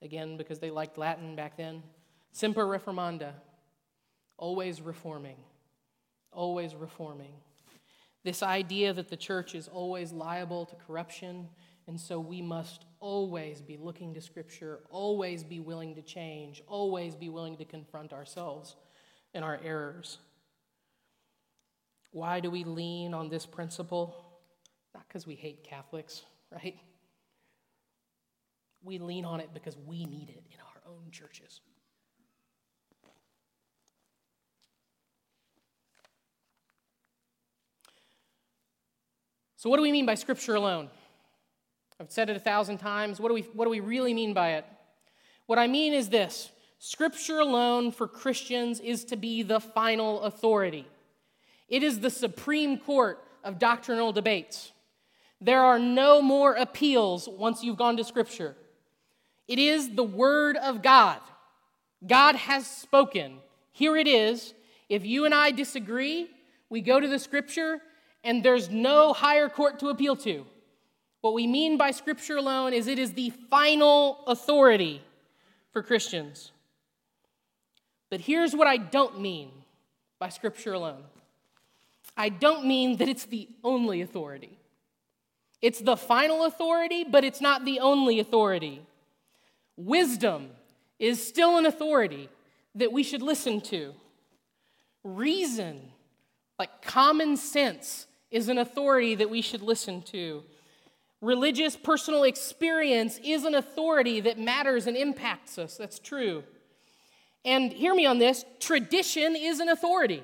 Again, 0.07 0.37
because 0.37 0.61
they 0.61 0.71
liked 0.71 0.99
Latin 0.99 1.35
back 1.35 1.57
then. 1.57 1.83
Semper 2.31 2.64
reformanda, 2.64 3.33
always 4.37 4.81
reforming, 4.81 5.35
always 6.31 6.77
reforming. 6.77 7.33
This 8.23 8.40
idea 8.40 8.92
that 8.92 9.09
the 9.09 9.16
church 9.16 9.57
is 9.57 9.66
always 9.66 10.12
liable 10.12 10.64
to 10.66 10.77
corruption, 10.77 11.49
and 11.88 12.01
so 12.01 12.21
we 12.21 12.40
must 12.40 12.85
always 13.01 13.61
be 13.61 13.77
looking 13.77 14.14
to 14.14 14.21
Scripture, 14.21 14.79
always 14.90 15.42
be 15.42 15.59
willing 15.59 15.97
to 15.97 16.03
change, 16.03 16.62
always 16.69 17.16
be 17.16 17.29
willing 17.29 17.57
to 17.57 17.64
confront 17.64 18.12
ourselves 18.12 18.77
and 19.35 19.45
our 19.45 19.59
errors. 19.64 20.19
Why 22.12 22.38
do 22.38 22.49
we 22.49 22.62
lean 22.62 23.12
on 23.12 23.29
this 23.29 23.45
principle? 23.45 24.14
Not 24.95 25.09
because 25.09 25.27
we 25.27 25.35
hate 25.35 25.64
Catholics, 25.64 26.23
right? 26.53 26.79
We 28.87 28.99
lean 28.99 29.25
on 29.25 29.40
it 29.40 29.51
because 29.53 29.77
we 29.85 30.05
need 30.05 30.29
it 30.29 30.44
in 30.53 30.61
our 30.61 30.92
own 30.92 31.11
churches. 31.11 31.61
So, 39.57 39.68
what 39.68 39.79
do 39.79 39.83
we 39.83 39.90
mean 39.90 40.07
by 40.07 40.14
Scripture 40.14 40.55
alone? 40.55 40.88
I've 41.99 42.12
said 42.12 42.31
it 42.31 42.37
a 42.37 42.40
thousand 42.40 42.79
times. 42.79 43.18
What 43.18 43.29
do 43.29 43.35
we, 43.35 43.40
what 43.55 43.64
do 43.64 43.70
we 43.70 43.81
really 43.81 44.14
mean 44.14 44.33
by 44.33 44.53
it? 44.53 44.64
What 45.46 45.59
I 45.59 45.66
mean 45.66 45.92
is 45.92 46.09
this 46.09 46.53
Scripture 46.79 47.40
alone 47.40 47.90
for 47.90 48.07
Christians 48.07 48.79
is 48.79 49.05
to 49.07 49.16
be 49.16 49.42
the 49.42 49.59
final 49.59 50.20
authority, 50.20 50.87
it 51.68 51.83
is 51.83 51.99
the 51.99 52.11
supreme 52.11 52.79
court 52.79 53.18
of 53.42 53.59
doctrinal 53.59 54.12
debates. 54.12 54.70
There 55.40 55.61
are 55.61 55.81
no 55.81 56.22
more 56.22 56.55
appeals 56.55 57.29
once 57.29 57.64
you've 57.64 57.77
gone 57.77 57.96
to 57.96 58.05
Scripture. 58.05 58.55
It 59.48 59.59
is 59.59 59.94
the 59.94 60.02
Word 60.02 60.56
of 60.56 60.82
God. 60.82 61.20
God 62.06 62.35
has 62.35 62.66
spoken. 62.66 63.38
Here 63.72 63.96
it 63.96 64.09
is. 64.09 64.54
If 64.88 65.04
you 65.04 65.24
and 65.24 65.35
I 65.35 65.50
disagree, 65.50 66.30
we 66.68 66.80
go 66.80 67.00
to 67.00 67.09
the 67.09 67.18
Scripture 67.18 67.80
and 68.24 68.42
there's 68.42 68.70
no 68.70 69.12
higher 69.12 69.48
court 69.48 69.78
to 69.80 69.88
appeal 69.88 70.16
to. 70.16 70.44
What 71.20 71.35
we 71.35 71.46
mean 71.46 71.76
by 71.76 71.90
Scripture 71.90 72.37
alone 72.37 72.72
is 72.72 72.87
it 72.87 72.98
is 72.98 73.12
the 73.12 73.30
final 73.50 74.24
authority 74.26 75.02
for 75.72 75.82
Christians. 75.82 76.52
But 78.11 78.20
here's 78.20 78.54
what 78.54 78.66
I 78.66 78.76
don't 78.76 79.20
mean 79.20 79.50
by 80.18 80.28
Scripture 80.28 80.72
alone 80.72 81.02
I 82.16 82.30
don't 82.30 82.66
mean 82.66 82.96
that 82.96 83.09
it's 83.09 83.26
the 83.26 83.48
only 83.62 84.00
authority. 84.00 84.59
It's 85.61 85.80
the 85.80 85.96
final 85.96 86.44
authority, 86.44 87.04
but 87.04 87.24
it's 87.24 87.40
not 87.40 87.64
the 87.64 87.80
only 87.80 88.20
authority. 88.20 88.82
Wisdom 89.77 90.49
is 90.99 91.27
still 91.27 91.59
an 91.59 91.67
authority 91.67 92.29
that 92.75 92.93
we 92.93 93.03
should 93.03 93.23
listen 93.23 93.61
to. 93.61 93.95
Reason, 95.05 95.81
like 96.59 96.83
common 96.83 97.37
sense, 97.37 98.07
is 98.31 98.49
an 98.49 98.59
authority 98.59 99.15
that 99.15 99.31
we 99.31 99.41
should 99.41 99.62
listen 99.62 100.03
to. 100.03 100.43
Religious 101.21 101.77
personal 101.77 102.25
experience 102.25 103.19
is 103.25 103.45
an 103.45 103.55
authority 103.55 104.21
that 104.21 104.39
matters 104.39 104.87
and 104.87 104.97
impacts 104.97 105.59
us. 105.59 105.77
That's 105.77 105.99
true. 105.99 106.45
And 107.45 107.73
hear 107.73 107.95
me 107.95 108.07
on 108.07 108.19
this 108.19 108.45
tradition 108.61 109.37
is 109.37 109.61
an 109.61 109.69
authority. 109.69 110.23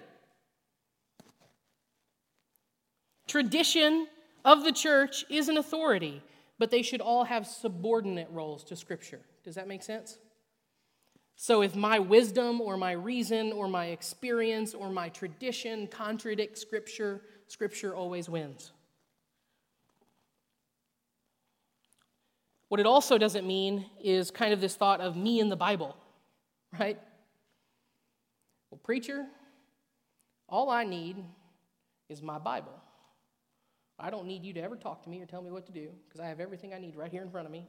Tradition 3.27 4.09
of 4.45 4.65
the 4.65 4.73
church 4.73 5.25
is 5.31 5.49
an 5.49 5.57
authority, 5.57 6.23
but 6.59 6.71
they 6.71 6.83
should 6.83 7.01
all 7.01 7.25
have 7.25 7.47
subordinate 7.47 8.29
roles 8.31 8.65
to 8.65 8.77
Scripture. 8.77 9.21
Does 9.45 9.55
that 9.57 9.69
make 9.69 9.83
sense? 9.83 10.19
So 11.37 11.63
if 11.63 11.75
my 11.75 11.99
wisdom 11.99 12.61
or 12.61 12.77
my 12.77 12.93
reason 12.93 13.53
or 13.53 13.67
my 13.67 13.87
experience 13.87 14.75
or 14.75 14.91
my 14.91 15.09
tradition 15.09 15.89
contradicts 15.89 16.61
Scripture, 16.61 17.23
Scripture 17.49 17.95
always 17.95 18.29
wins. 18.29 18.73
What 22.69 22.81
it 22.81 22.87
also 22.87 23.19
doesn't 23.19 23.47
mean 23.47 23.85
is 24.03 24.31
kind 24.31 24.55
of 24.55 24.61
this 24.61 24.77
thought 24.77 25.01
of 25.01 25.17
me 25.17 25.41
in 25.41 25.49
the 25.49 25.57
Bible, 25.57 25.97
right? 26.79 26.99
Well, 28.71 28.81
preacher, 28.83 29.27
all 30.49 30.71
I 30.71 30.85
need 30.85 31.17
is 32.09 32.23
my 32.23 32.39
Bible. 32.39 32.73
I 33.99 34.11
don't 34.11 34.27
need 34.27 34.45
you 34.45 34.55
to 34.55 34.63
ever 34.63 34.77
talk 34.77 35.03
to 35.03 35.11
me 35.11 35.21
or 35.21 35.27
tell 35.27 35.43
me 35.43 35.51
what 35.51 35.67
to 35.67 35.73
do 35.73 35.91
because 36.09 36.21
I 36.21 36.29
have 36.29 36.41
everything 36.41 36.73
I 36.73 36.79
need 36.79 36.97
right 36.97 37.11
here 37.11 37.23
in 37.23 37.31
front 37.31 37.47
of 37.47 37.53
me. 37.53 37.67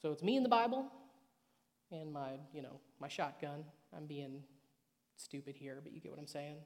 So 0.00 0.12
it's 0.12 0.22
me 0.22 0.36
and 0.36 0.44
the 0.44 0.50
Bible 0.50 0.86
and 1.90 2.12
my, 2.12 2.38
you 2.52 2.62
know, 2.62 2.80
my 3.00 3.08
shotgun. 3.08 3.64
I'm 3.96 4.06
being 4.06 4.42
stupid 5.16 5.56
here, 5.56 5.80
but 5.82 5.92
you 5.92 6.00
get 6.00 6.12
what 6.12 6.20
I'm 6.20 6.26
saying. 6.26 6.56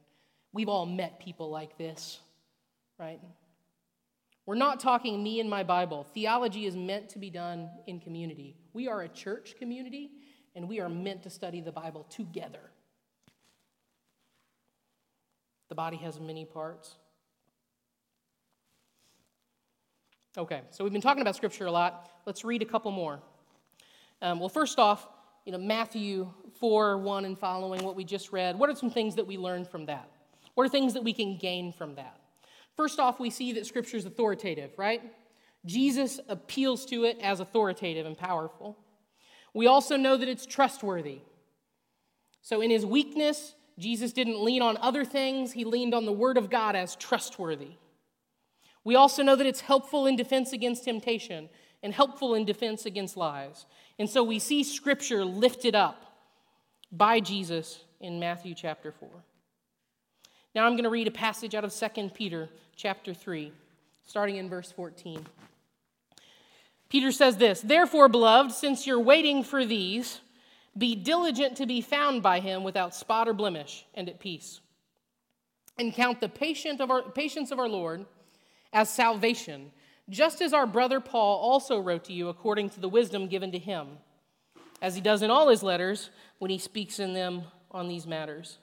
We've 0.51 0.69
all 0.69 0.85
met 0.85 1.19
people 1.19 1.49
like 1.49 1.77
this, 1.77 2.19
right? 2.99 3.19
We're 4.45 4.55
not 4.55 4.79
talking 4.79 5.23
me 5.23 5.39
and 5.39 5.49
my 5.49 5.63
Bible. 5.63 6.05
Theology 6.13 6.65
is 6.65 6.75
meant 6.75 7.09
to 7.09 7.19
be 7.19 7.29
done 7.29 7.69
in 7.87 7.99
community. 7.99 8.57
We 8.73 8.87
are 8.87 9.01
a 9.01 9.07
church 9.07 9.55
community, 9.57 10.11
and 10.55 10.67
we 10.67 10.79
are 10.79 10.89
meant 10.89 11.23
to 11.23 11.29
study 11.29 11.61
the 11.61 11.71
Bible 11.71 12.05
together. 12.09 12.59
The 15.69 15.75
body 15.75 15.97
has 15.97 16.19
many 16.19 16.45
parts. 16.45 16.97
Okay, 20.35 20.61
so 20.71 20.83
we've 20.83 20.91
been 20.91 21.01
talking 21.01 21.21
about 21.21 21.35
Scripture 21.35 21.67
a 21.67 21.71
lot. 21.71 22.09
Let's 22.25 22.43
read 22.43 22.63
a 22.63 22.65
couple 22.65 22.89
more. 22.89 23.19
Um, 24.19 24.39
well, 24.39 24.49
first 24.49 24.79
off, 24.79 25.07
you 25.45 25.51
know, 25.51 25.59
Matthew 25.59 26.27
4 26.59 26.97
1 26.97 27.25
and 27.25 27.37
following, 27.37 27.83
what 27.83 27.95
we 27.95 28.03
just 28.03 28.31
read, 28.31 28.57
what 28.57 28.67
are 28.67 28.73
some 28.73 28.89
things 28.89 29.13
that 29.13 29.27
we 29.27 29.37
learned 29.37 29.67
from 29.67 29.85
that? 29.85 30.09
What 30.55 30.65
are 30.65 30.69
things 30.69 30.95
that 30.95 31.03
we 31.03 31.13
can 31.13 31.37
gain 31.37 31.71
from 31.71 31.93
that? 31.95 32.19
First 32.75 32.99
off, 32.99 33.19
we 33.19 33.29
see 33.29 33.53
that 33.53 33.67
Scripture 33.67 33.95
is 33.95 34.07
authoritative, 34.07 34.71
right? 34.75 35.03
Jesus 35.67 36.19
appeals 36.27 36.87
to 36.87 37.03
it 37.03 37.19
as 37.21 37.39
authoritative 37.39 38.07
and 38.07 38.17
powerful. 38.17 38.75
We 39.53 39.67
also 39.67 39.97
know 39.97 40.17
that 40.17 40.27
it's 40.27 40.47
trustworthy. 40.47 41.19
So, 42.41 42.59
in 42.59 42.71
his 42.71 42.87
weakness, 42.87 43.53
Jesus 43.77 44.11
didn't 44.11 44.43
lean 44.43 44.63
on 44.63 44.77
other 44.77 45.05
things, 45.05 45.51
he 45.51 45.63
leaned 45.63 45.93
on 45.93 46.05
the 46.05 46.11
Word 46.11 46.37
of 46.37 46.49
God 46.49 46.75
as 46.75 46.95
trustworthy. 46.95 47.73
We 48.83 48.95
also 48.95 49.23
know 49.23 49.35
that 49.35 49.47
it's 49.47 49.61
helpful 49.61 50.05
in 50.05 50.15
defense 50.15 50.51
against 50.53 50.83
temptation 50.83 51.49
and 51.81 51.93
helpful 51.93 52.35
in 52.35 52.45
defense 52.45 52.85
against 52.85 53.17
lies. 53.17 53.65
And 53.99 54.09
so 54.09 54.23
we 54.23 54.39
see 54.39 54.63
Scripture 54.63 55.23
lifted 55.23 55.75
up 55.75 56.17
by 56.91 57.19
Jesus 57.19 57.83
in 57.99 58.19
Matthew 58.19 58.55
chapter 58.55 58.91
4. 58.91 59.09
Now 60.55 60.65
I'm 60.65 60.73
going 60.73 60.83
to 60.83 60.89
read 60.89 61.07
a 61.07 61.11
passage 61.11 61.55
out 61.55 61.63
of 61.63 61.73
2 61.73 62.09
Peter 62.09 62.49
chapter 62.75 63.13
3, 63.13 63.51
starting 64.05 64.37
in 64.37 64.49
verse 64.49 64.71
14. 64.71 65.25
Peter 66.89 67.11
says 67.11 67.37
this 67.37 67.61
Therefore, 67.61 68.07
beloved, 68.07 68.51
since 68.51 68.85
you're 68.85 68.99
waiting 68.99 69.43
for 69.43 69.65
these, 69.65 70.19
be 70.77 70.95
diligent 70.95 71.57
to 71.57 71.65
be 71.65 71.81
found 71.81 72.21
by 72.21 72.39
him 72.39 72.63
without 72.63 72.95
spot 72.95 73.27
or 73.27 73.33
blemish 73.33 73.85
and 73.93 74.09
at 74.09 74.19
peace. 74.19 74.59
And 75.77 75.93
count 75.93 76.21
the 76.21 76.29
patient 76.29 76.81
of 76.81 76.91
our, 76.91 77.01
patience 77.01 77.51
of 77.51 77.59
our 77.59 77.67
Lord 77.67 78.05
as 78.73 78.89
salvation, 78.89 79.71
just 80.09 80.41
as 80.41 80.51
our 80.51 80.67
brother 80.67 80.99
Paul 80.99 81.37
also 81.37 81.79
wrote 81.79 82.03
to 82.05 82.13
you 82.13 82.27
according 82.27 82.71
to 82.71 82.79
the 82.79 82.89
wisdom 82.89 83.27
given 83.27 83.51
to 83.51 83.59
him, 83.59 83.99
as 84.81 84.95
he 84.95 85.01
does 85.01 85.21
in 85.21 85.31
all 85.31 85.47
his 85.47 85.63
letters 85.63 86.09
when 86.39 86.51
he 86.51 86.57
speaks 86.57 86.99
in 86.99 87.13
them 87.13 87.43
on 87.71 87.87
these 87.87 88.05
matters. 88.05 88.57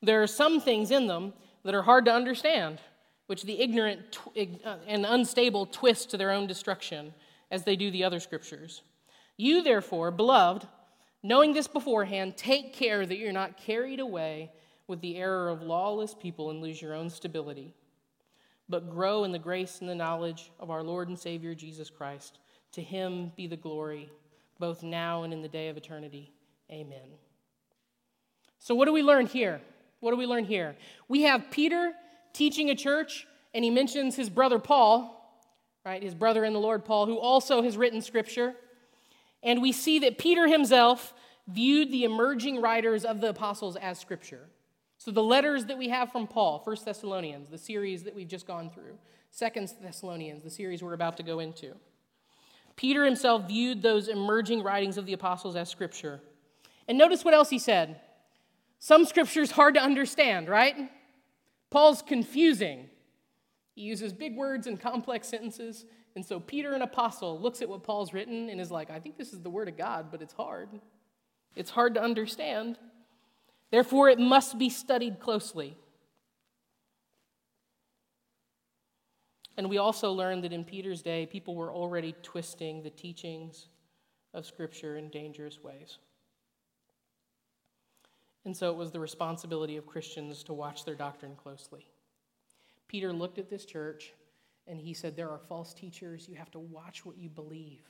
There 0.00 0.22
are 0.22 0.28
some 0.28 0.60
things 0.60 0.90
in 0.90 1.06
them 1.06 1.34
that 1.64 1.74
are 1.74 1.82
hard 1.82 2.06
to 2.06 2.14
understand, 2.14 2.78
which 3.26 3.42
the 3.42 3.60
ignorant 3.60 4.18
uh, 4.36 4.76
and 4.86 5.04
unstable 5.04 5.66
twist 5.66 6.10
to 6.10 6.16
their 6.16 6.30
own 6.30 6.46
destruction, 6.46 7.12
as 7.50 7.64
they 7.64 7.76
do 7.76 7.90
the 7.90 8.04
other 8.04 8.18
scriptures. 8.18 8.82
You, 9.36 9.62
therefore, 9.62 10.10
beloved, 10.10 10.66
knowing 11.22 11.52
this 11.52 11.68
beforehand, 11.68 12.36
take 12.36 12.72
care 12.72 13.04
that 13.06 13.18
you're 13.18 13.32
not 13.32 13.56
carried 13.56 14.00
away 14.00 14.50
with 14.86 15.00
the 15.00 15.16
error 15.16 15.48
of 15.48 15.62
lawless 15.62 16.14
people 16.14 16.50
and 16.50 16.60
lose 16.60 16.82
your 16.82 16.94
own 16.94 17.10
stability, 17.10 17.74
but 18.72 18.90
grow 18.90 19.22
in 19.24 19.32
the 19.32 19.38
grace 19.38 19.80
and 19.80 19.88
the 19.88 19.94
knowledge 19.94 20.50
of 20.58 20.70
our 20.70 20.82
Lord 20.82 21.08
and 21.08 21.18
Savior 21.18 21.54
Jesus 21.54 21.90
Christ. 21.90 22.38
To 22.72 22.82
him 22.82 23.30
be 23.36 23.46
the 23.46 23.56
glory, 23.56 24.10
both 24.58 24.82
now 24.82 25.24
and 25.24 25.32
in 25.32 25.42
the 25.42 25.48
day 25.48 25.68
of 25.68 25.76
eternity. 25.76 26.32
Amen. 26.70 27.18
So, 28.58 28.74
what 28.74 28.86
do 28.86 28.92
we 28.92 29.02
learn 29.02 29.26
here? 29.26 29.60
What 30.00 30.10
do 30.10 30.16
we 30.16 30.24
learn 30.24 30.46
here? 30.46 30.74
We 31.06 31.22
have 31.22 31.50
Peter 31.50 31.92
teaching 32.32 32.70
a 32.70 32.74
church, 32.74 33.26
and 33.52 33.62
he 33.62 33.70
mentions 33.70 34.16
his 34.16 34.30
brother 34.30 34.58
Paul, 34.58 35.38
right? 35.84 36.02
His 36.02 36.14
brother 36.14 36.42
in 36.42 36.54
the 36.54 36.58
Lord, 36.58 36.84
Paul, 36.86 37.04
who 37.04 37.18
also 37.18 37.62
has 37.62 37.76
written 37.76 38.00
scripture. 38.00 38.54
And 39.42 39.60
we 39.60 39.72
see 39.72 39.98
that 39.98 40.16
Peter 40.16 40.48
himself 40.48 41.12
viewed 41.46 41.92
the 41.92 42.04
emerging 42.04 42.62
writers 42.62 43.04
of 43.04 43.20
the 43.20 43.28
apostles 43.28 43.76
as 43.76 43.98
scripture. 43.98 44.48
So 45.04 45.10
the 45.10 45.20
letters 45.20 45.64
that 45.64 45.76
we 45.76 45.88
have 45.88 46.12
from 46.12 46.28
Paul, 46.28 46.60
First 46.60 46.84
Thessalonians, 46.84 47.48
the 47.48 47.58
series 47.58 48.04
that 48.04 48.14
we've 48.14 48.28
just 48.28 48.46
gone 48.46 48.70
through, 48.70 48.96
Second 49.32 49.68
Thessalonians, 49.82 50.44
the 50.44 50.50
series 50.50 50.80
we're 50.80 50.92
about 50.92 51.16
to 51.16 51.24
go 51.24 51.40
into. 51.40 51.74
Peter 52.76 53.04
himself 53.04 53.48
viewed 53.48 53.82
those 53.82 54.06
emerging 54.06 54.62
writings 54.62 54.96
of 54.96 55.04
the 55.04 55.12
apostles 55.12 55.56
as 55.56 55.68
scripture. 55.68 56.20
And 56.86 56.96
notice 56.96 57.24
what 57.24 57.34
else 57.34 57.50
he 57.50 57.58
said. 57.58 58.00
Some 58.78 59.04
scripture 59.04 59.40
is 59.40 59.50
hard 59.50 59.74
to 59.74 59.82
understand, 59.82 60.48
right? 60.48 60.88
Paul's 61.68 62.00
confusing. 62.00 62.88
He 63.74 63.80
uses 63.80 64.12
big 64.12 64.36
words 64.36 64.68
and 64.68 64.80
complex 64.80 65.26
sentences. 65.26 65.84
And 66.14 66.24
so 66.24 66.38
Peter, 66.38 66.74
an 66.74 66.82
apostle, 66.82 67.40
looks 67.40 67.60
at 67.60 67.68
what 67.68 67.82
Paul's 67.82 68.12
written 68.12 68.48
and 68.48 68.60
is 68.60 68.70
like, 68.70 68.88
I 68.88 69.00
think 69.00 69.18
this 69.18 69.32
is 69.32 69.40
the 69.40 69.50
word 69.50 69.68
of 69.68 69.76
God, 69.76 70.12
but 70.12 70.22
it's 70.22 70.34
hard. 70.34 70.68
It's 71.56 71.70
hard 71.70 71.94
to 71.94 72.00
understand. 72.00 72.78
Therefore, 73.72 74.10
it 74.10 74.20
must 74.20 74.58
be 74.58 74.68
studied 74.68 75.18
closely. 75.18 75.76
And 79.56 79.68
we 79.68 79.78
also 79.78 80.12
learned 80.12 80.44
that 80.44 80.52
in 80.52 80.62
Peter's 80.62 81.00
day, 81.00 81.24
people 81.24 81.54
were 81.54 81.72
already 81.72 82.14
twisting 82.22 82.82
the 82.82 82.90
teachings 82.90 83.68
of 84.34 84.44
Scripture 84.44 84.98
in 84.98 85.08
dangerous 85.08 85.62
ways. 85.62 85.98
And 88.44 88.54
so 88.54 88.70
it 88.70 88.76
was 88.76 88.90
the 88.90 89.00
responsibility 89.00 89.78
of 89.78 89.86
Christians 89.86 90.42
to 90.44 90.52
watch 90.52 90.84
their 90.84 90.94
doctrine 90.94 91.34
closely. 91.34 91.86
Peter 92.88 93.10
looked 93.10 93.38
at 93.38 93.48
this 93.48 93.64
church 93.64 94.12
and 94.66 94.78
he 94.78 94.92
said, 94.92 95.16
There 95.16 95.30
are 95.30 95.38
false 95.38 95.72
teachers. 95.72 96.28
You 96.28 96.36
have 96.36 96.50
to 96.50 96.58
watch 96.58 97.06
what 97.06 97.16
you 97.16 97.30
believe. 97.30 97.80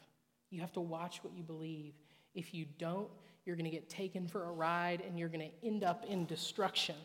You 0.50 0.60
have 0.60 0.72
to 0.74 0.80
watch 0.80 1.24
what 1.24 1.34
you 1.34 1.42
believe. 1.42 1.94
If 2.34 2.54
you 2.54 2.66
don't, 2.78 3.08
you're 3.44 3.56
going 3.56 3.64
to 3.64 3.70
get 3.70 3.88
taken 3.88 4.26
for 4.28 4.44
a 4.44 4.52
ride 4.52 5.02
and 5.06 5.18
you're 5.18 5.28
going 5.28 5.48
to 5.48 5.66
end 5.66 5.84
up 5.84 6.04
in 6.06 6.26
destruction. 6.26 6.96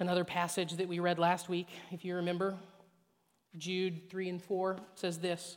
Another 0.00 0.24
passage 0.24 0.72
that 0.72 0.88
we 0.88 0.98
read 0.98 1.18
last 1.18 1.48
week, 1.48 1.68
if 1.92 2.04
you 2.04 2.16
remember, 2.16 2.56
Jude 3.56 4.10
3 4.10 4.28
and 4.28 4.42
4 4.42 4.78
says 4.96 5.18
this 5.18 5.56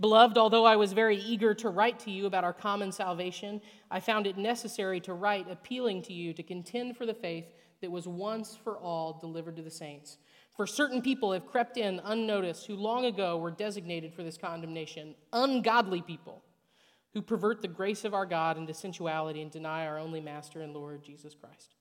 Beloved, 0.00 0.38
although 0.38 0.64
I 0.64 0.76
was 0.76 0.92
very 0.92 1.18
eager 1.18 1.54
to 1.54 1.68
write 1.68 2.00
to 2.00 2.10
you 2.10 2.26
about 2.26 2.44
our 2.44 2.52
common 2.52 2.90
salvation, 2.90 3.60
I 3.90 4.00
found 4.00 4.26
it 4.26 4.36
necessary 4.36 5.00
to 5.00 5.14
write 5.14 5.50
appealing 5.50 6.02
to 6.02 6.12
you 6.12 6.32
to 6.32 6.42
contend 6.42 6.96
for 6.96 7.06
the 7.06 7.14
faith 7.14 7.44
that 7.80 7.90
was 7.90 8.08
once 8.08 8.56
for 8.56 8.78
all 8.78 9.18
delivered 9.20 9.56
to 9.56 9.62
the 9.62 9.70
saints. 9.70 10.16
For 10.54 10.66
certain 10.66 11.02
people 11.02 11.32
have 11.32 11.46
crept 11.46 11.76
in 11.76 12.00
unnoticed 12.04 12.66
who 12.66 12.76
long 12.76 13.04
ago 13.06 13.38
were 13.38 13.50
designated 13.50 14.14
for 14.14 14.22
this 14.22 14.38
condemnation, 14.38 15.14
ungodly 15.32 16.00
people 16.00 16.42
who 17.12 17.22
pervert 17.22 17.60
the 17.60 17.68
grace 17.68 18.04
of 18.04 18.14
our 18.14 18.26
God 18.26 18.56
into 18.56 18.74
sensuality 18.74 19.42
and 19.42 19.50
deny 19.50 19.86
our 19.86 19.98
only 19.98 20.20
Master 20.20 20.60
and 20.60 20.72
Lord 20.72 21.02
Jesus 21.02 21.34
Christ. 21.34 21.74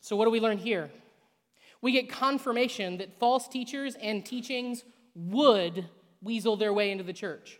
So, 0.00 0.16
what 0.16 0.24
do 0.26 0.30
we 0.30 0.40
learn 0.40 0.58
here? 0.58 0.90
We 1.80 1.92
get 1.92 2.08
confirmation 2.08 2.98
that 2.98 3.18
false 3.18 3.48
teachers 3.48 3.94
and 3.96 4.24
teachings 4.24 4.84
would 5.14 5.88
weasel 6.22 6.56
their 6.56 6.72
way 6.72 6.90
into 6.90 7.04
the 7.04 7.12
church. 7.12 7.58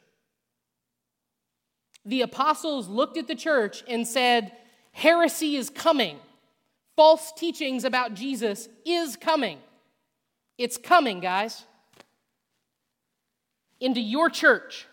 The 2.04 2.22
apostles 2.22 2.88
looked 2.88 3.18
at 3.18 3.28
the 3.28 3.34
church 3.34 3.82
and 3.88 4.06
said, 4.06 4.52
Heresy 4.92 5.56
is 5.56 5.68
coming. 5.68 6.18
False 6.96 7.30
teachings 7.32 7.84
about 7.84 8.14
Jesus 8.14 8.68
is 8.84 9.16
coming. 9.16 9.58
It's 10.56 10.78
coming, 10.78 11.20
guys. 11.20 11.64
Into 13.78 14.00
your 14.00 14.30
church. 14.30 14.86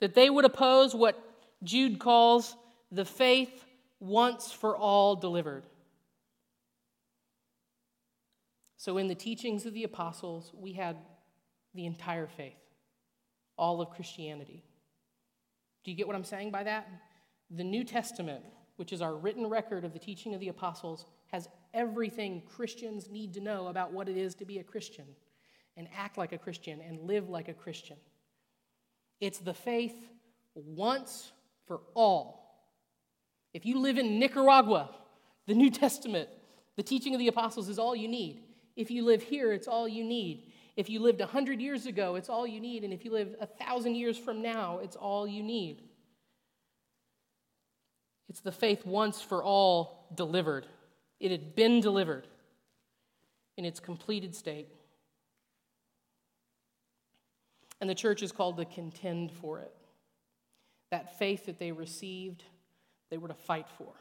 That 0.00 0.14
they 0.14 0.28
would 0.28 0.44
oppose 0.44 0.94
what 0.94 1.18
Jude 1.62 1.98
calls 1.98 2.54
the 2.92 3.06
faith 3.06 3.64
once 4.00 4.52
for 4.52 4.76
all 4.76 5.16
delivered. 5.16 5.64
So, 8.76 8.98
in 8.98 9.08
the 9.08 9.14
teachings 9.14 9.64
of 9.64 9.72
the 9.72 9.84
apostles, 9.84 10.52
we 10.54 10.74
had 10.74 10.98
the 11.74 11.86
entire 11.86 12.26
faith, 12.26 12.58
all 13.56 13.80
of 13.80 13.88
Christianity. 13.88 14.62
Do 15.84 15.90
you 15.90 15.96
get 15.96 16.06
what 16.06 16.16
I'm 16.16 16.24
saying 16.24 16.50
by 16.50 16.64
that? 16.64 16.86
The 17.50 17.64
New 17.64 17.84
Testament, 17.84 18.44
which 18.76 18.92
is 18.92 19.02
our 19.02 19.14
written 19.14 19.46
record 19.46 19.84
of 19.84 19.92
the 19.92 19.98
teaching 19.98 20.34
of 20.34 20.40
the 20.40 20.48
apostles, 20.48 21.06
has 21.32 21.48
everything 21.72 22.42
Christians 22.56 23.08
need 23.10 23.34
to 23.34 23.40
know 23.40 23.68
about 23.68 23.92
what 23.92 24.08
it 24.08 24.16
is 24.16 24.34
to 24.36 24.44
be 24.44 24.58
a 24.58 24.64
Christian 24.64 25.04
and 25.76 25.88
act 25.96 26.18
like 26.18 26.32
a 26.32 26.38
Christian 26.38 26.80
and 26.80 27.00
live 27.00 27.28
like 27.28 27.48
a 27.48 27.54
Christian. 27.54 27.96
It's 29.20 29.38
the 29.38 29.54
faith 29.54 29.96
once 30.54 31.32
for 31.66 31.80
all. 31.94 32.44
If 33.52 33.64
you 33.64 33.78
live 33.78 33.98
in 33.98 34.18
Nicaragua, 34.18 34.90
the 35.46 35.54
New 35.54 35.70
Testament, 35.70 36.28
the 36.76 36.82
teaching 36.82 37.14
of 37.14 37.18
the 37.18 37.28
apostles 37.28 37.68
is 37.68 37.78
all 37.78 37.94
you 37.94 38.08
need. 38.08 38.42
If 38.76 38.90
you 38.90 39.04
live 39.04 39.22
here, 39.22 39.52
it's 39.52 39.68
all 39.68 39.86
you 39.86 40.04
need. 40.04 40.52
If 40.76 40.90
you 40.90 41.00
lived 41.00 41.20
100 41.20 41.60
years 41.60 41.86
ago, 41.86 42.16
it's 42.16 42.28
all 42.28 42.46
you 42.46 42.60
need. 42.60 42.82
And 42.82 42.92
if 42.92 43.04
you 43.04 43.12
live 43.12 43.36
1,000 43.38 43.94
years 43.94 44.18
from 44.18 44.42
now, 44.42 44.80
it's 44.82 44.96
all 44.96 45.26
you 45.26 45.42
need. 45.42 45.82
It's 48.28 48.40
the 48.40 48.52
faith 48.52 48.86
once 48.86 49.20
for 49.20 49.42
all 49.42 50.06
delivered. 50.14 50.66
It 51.20 51.30
had 51.30 51.54
been 51.54 51.80
delivered 51.80 52.26
in 53.56 53.64
its 53.64 53.80
completed 53.80 54.34
state. 54.34 54.68
And 57.80 57.88
the 57.88 57.94
church 57.94 58.22
is 58.22 58.32
called 58.32 58.56
to 58.56 58.64
contend 58.64 59.30
for 59.30 59.60
it. 59.60 59.74
That 60.90 61.18
faith 61.18 61.46
that 61.46 61.58
they 61.58 61.72
received, 61.72 62.44
they 63.10 63.18
were 63.18 63.28
to 63.28 63.34
fight 63.34 63.66
for, 63.76 63.92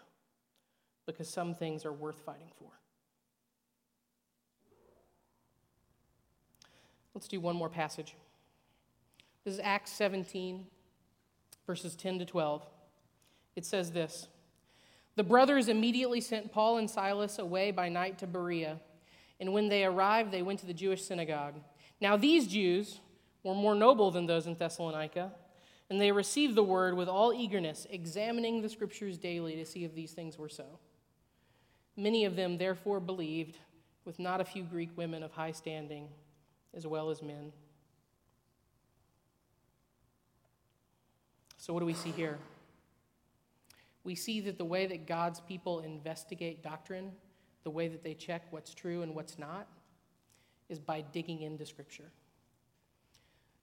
because 1.05 1.27
some 1.27 1.55
things 1.55 1.85
are 1.85 1.91
worth 1.91 2.19
fighting 2.25 2.51
for. 2.57 2.69
Let's 7.13 7.27
do 7.27 7.39
one 7.39 7.55
more 7.55 7.69
passage. 7.69 8.15
This 9.43 9.55
is 9.55 9.59
Acts 9.61 9.91
17, 9.91 10.65
verses 11.67 11.95
10 11.95 12.19
to 12.19 12.25
12. 12.25 12.65
It 13.55 13.65
says 13.65 13.91
this 13.91 14.27
The 15.15 15.23
brothers 15.23 15.67
immediately 15.67 16.21
sent 16.21 16.51
Paul 16.51 16.77
and 16.77 16.89
Silas 16.89 17.39
away 17.39 17.71
by 17.71 17.89
night 17.89 18.17
to 18.19 18.27
Berea, 18.27 18.79
and 19.39 19.53
when 19.53 19.69
they 19.69 19.85
arrived, 19.85 20.31
they 20.31 20.41
went 20.41 20.59
to 20.59 20.65
the 20.65 20.73
Jewish 20.73 21.03
synagogue. 21.03 21.55
Now, 21.99 22.17
these 22.17 22.47
Jews 22.47 22.99
were 23.43 23.55
more 23.55 23.75
noble 23.75 24.11
than 24.11 24.25
those 24.25 24.47
in 24.47 24.55
Thessalonica, 24.55 25.31
and 25.89 25.99
they 25.99 26.11
received 26.11 26.55
the 26.55 26.63
word 26.63 26.95
with 26.95 27.07
all 27.07 27.33
eagerness, 27.33 27.85
examining 27.89 28.61
the 28.61 28.69
scriptures 28.69 29.17
daily 29.17 29.55
to 29.55 29.65
see 29.65 29.83
if 29.83 29.93
these 29.93 30.11
things 30.11 30.37
were 30.37 30.49
so. 30.49 30.65
Many 31.95 32.25
of 32.25 32.35
them 32.35 32.57
therefore 32.57 32.99
believed, 32.99 33.57
with 34.05 34.19
not 34.19 34.41
a 34.41 34.45
few 34.45 34.63
Greek 34.63 34.89
women 34.97 35.23
of 35.23 35.31
high 35.31 35.51
standing 35.51 36.09
as 36.73 36.87
well 36.87 37.09
as 37.09 37.21
men. 37.21 37.51
So, 41.57 41.73
what 41.73 41.79
do 41.79 41.85
we 41.85 41.93
see 41.93 42.11
here? 42.11 42.37
We 44.03 44.15
see 44.15 44.41
that 44.41 44.57
the 44.57 44.65
way 44.65 44.85
that 44.85 45.07
God's 45.07 45.39
people 45.39 45.79
investigate 45.79 46.61
doctrine, 46.63 47.11
the 47.63 47.69
way 47.69 47.87
that 47.87 48.03
they 48.03 48.13
check 48.13 48.43
what's 48.51 48.73
true 48.73 49.01
and 49.01 49.15
what's 49.15 49.39
not, 49.39 49.67
is 50.69 50.79
by 50.79 51.01
digging 51.01 51.41
into 51.41 51.65
Scripture. 51.65 52.11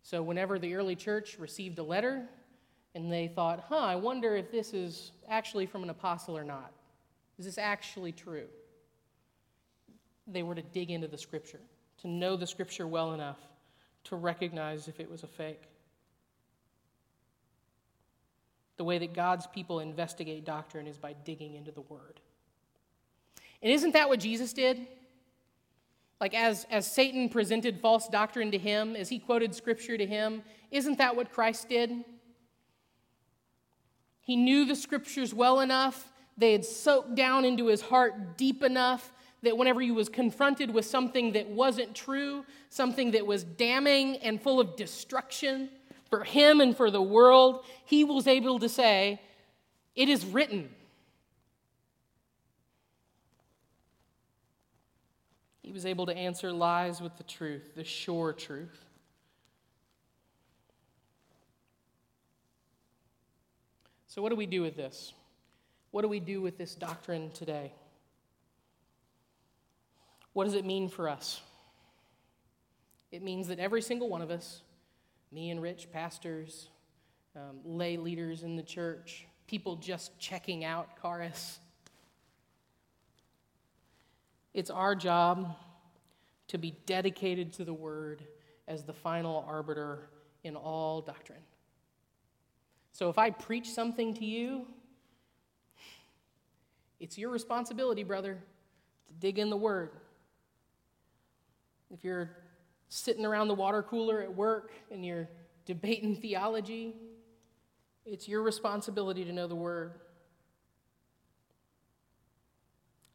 So, 0.02 0.22
whenever 0.22 0.58
the 0.58 0.74
early 0.74 0.96
church 0.96 1.38
received 1.38 1.78
a 1.78 1.82
letter 1.82 2.26
and 2.94 3.12
they 3.12 3.28
thought, 3.28 3.64
huh, 3.68 3.78
I 3.78 3.96
wonder 3.96 4.34
if 4.34 4.50
this 4.50 4.72
is 4.72 5.12
actually 5.28 5.66
from 5.66 5.82
an 5.82 5.90
apostle 5.90 6.36
or 6.36 6.44
not, 6.44 6.72
is 7.38 7.44
this 7.44 7.58
actually 7.58 8.12
true? 8.12 8.46
They 10.26 10.42
were 10.42 10.54
to 10.54 10.62
dig 10.62 10.90
into 10.90 11.08
the 11.08 11.18
Scripture 11.18 11.60
to 12.00 12.08
know 12.08 12.36
the 12.36 12.46
scripture 12.46 12.86
well 12.86 13.12
enough 13.12 13.38
to 14.04 14.16
recognize 14.16 14.88
if 14.88 15.00
it 15.00 15.10
was 15.10 15.22
a 15.22 15.26
fake. 15.26 15.69
The 18.80 18.84
way 18.84 18.96
that 18.96 19.12
God's 19.12 19.46
people 19.46 19.80
investigate 19.80 20.46
doctrine 20.46 20.86
is 20.86 20.96
by 20.96 21.12
digging 21.12 21.54
into 21.54 21.70
the 21.70 21.82
word. 21.82 22.18
And 23.60 23.70
isn't 23.70 23.92
that 23.92 24.08
what 24.08 24.20
Jesus 24.20 24.54
did? 24.54 24.86
Like, 26.18 26.32
as, 26.32 26.66
as 26.70 26.90
Satan 26.90 27.28
presented 27.28 27.82
false 27.82 28.08
doctrine 28.08 28.50
to 28.52 28.56
him, 28.56 28.96
as 28.96 29.10
he 29.10 29.18
quoted 29.18 29.54
scripture 29.54 29.98
to 29.98 30.06
him, 30.06 30.42
isn't 30.70 30.96
that 30.96 31.14
what 31.14 31.30
Christ 31.30 31.68
did? 31.68 31.90
He 34.22 34.34
knew 34.34 34.64
the 34.64 34.76
scriptures 34.76 35.34
well 35.34 35.60
enough, 35.60 36.10
they 36.38 36.52
had 36.52 36.64
soaked 36.64 37.14
down 37.14 37.44
into 37.44 37.66
his 37.66 37.82
heart 37.82 38.38
deep 38.38 38.62
enough 38.62 39.12
that 39.42 39.58
whenever 39.58 39.82
he 39.82 39.90
was 39.90 40.08
confronted 40.08 40.72
with 40.72 40.86
something 40.86 41.32
that 41.32 41.50
wasn't 41.50 41.94
true, 41.94 42.46
something 42.70 43.10
that 43.10 43.26
was 43.26 43.44
damning 43.44 44.16
and 44.16 44.40
full 44.40 44.58
of 44.58 44.74
destruction 44.74 45.68
for 46.10 46.24
him 46.24 46.60
and 46.60 46.76
for 46.76 46.90
the 46.90 47.00
world, 47.00 47.64
he 47.84 48.04
was 48.04 48.26
able 48.26 48.58
to 48.58 48.68
say, 48.68 49.20
It 49.94 50.08
is 50.08 50.26
written. 50.26 50.68
He 55.62 55.72
was 55.72 55.86
able 55.86 56.06
to 56.06 56.16
answer 56.16 56.52
lies 56.52 57.00
with 57.00 57.16
the 57.16 57.22
truth, 57.22 57.76
the 57.76 57.84
sure 57.84 58.32
truth. 58.32 58.84
So, 64.08 64.20
what 64.20 64.30
do 64.30 64.36
we 64.36 64.46
do 64.46 64.62
with 64.62 64.76
this? 64.76 65.12
What 65.92 66.02
do 66.02 66.08
we 66.08 66.18
do 66.18 66.40
with 66.40 66.58
this 66.58 66.74
doctrine 66.74 67.30
today? 67.30 67.72
What 70.32 70.44
does 70.44 70.54
it 70.54 70.64
mean 70.64 70.88
for 70.88 71.08
us? 71.08 71.40
It 73.12 73.22
means 73.22 73.46
that 73.48 73.60
every 73.60 73.82
single 73.82 74.08
one 74.08 74.22
of 74.22 74.30
us, 74.30 74.62
me 75.32 75.50
and 75.50 75.62
Rich, 75.62 75.92
pastors, 75.92 76.68
um, 77.36 77.60
lay 77.64 77.96
leaders 77.96 78.42
in 78.42 78.56
the 78.56 78.62
church, 78.62 79.26
people 79.46 79.76
just 79.76 80.18
checking 80.18 80.64
out 80.64 81.00
Chorus. 81.00 81.58
it's 84.52 84.70
our 84.70 84.96
job 84.96 85.54
to 86.48 86.58
be 86.58 86.76
dedicated 86.86 87.52
to 87.52 87.64
the 87.64 87.72
Word 87.72 88.22
as 88.66 88.82
the 88.84 88.92
final 88.92 89.44
arbiter 89.46 90.10
in 90.42 90.56
all 90.56 91.00
doctrine. 91.00 91.42
So 92.92 93.08
if 93.08 93.18
I 93.18 93.30
preach 93.30 93.70
something 93.70 94.14
to 94.14 94.24
you, 94.24 94.66
it's 96.98 97.16
your 97.16 97.30
responsibility, 97.30 98.04
brother, 98.04 98.38
to 99.06 99.14
dig 99.14 99.38
in 99.38 99.48
the 99.48 99.56
word. 99.56 99.90
If 101.90 102.04
you're 102.04 102.30
sitting 102.90 103.24
around 103.24 103.48
the 103.48 103.54
water 103.54 103.82
cooler 103.82 104.20
at 104.20 104.34
work 104.34 104.72
and 104.90 105.06
you're 105.06 105.28
debating 105.64 106.16
theology, 106.16 106.94
it's 108.04 108.28
your 108.28 108.42
responsibility 108.42 109.24
to 109.24 109.32
know 109.32 109.46
the 109.46 109.56
word. 109.56 109.92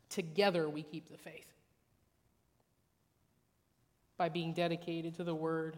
Together 0.10 0.70
we 0.70 0.82
keep 0.82 1.12
the 1.12 1.18
faith 1.18 1.52
by 4.18 4.30
being 4.30 4.54
dedicated 4.54 5.14
to 5.16 5.26
the 5.26 5.36
word 5.36 5.78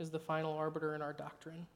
as 0.00 0.10
the 0.10 0.18
final 0.18 0.52
arbiter 0.52 0.94
in 0.94 1.00
our 1.00 1.12
doctrine. 1.12 1.66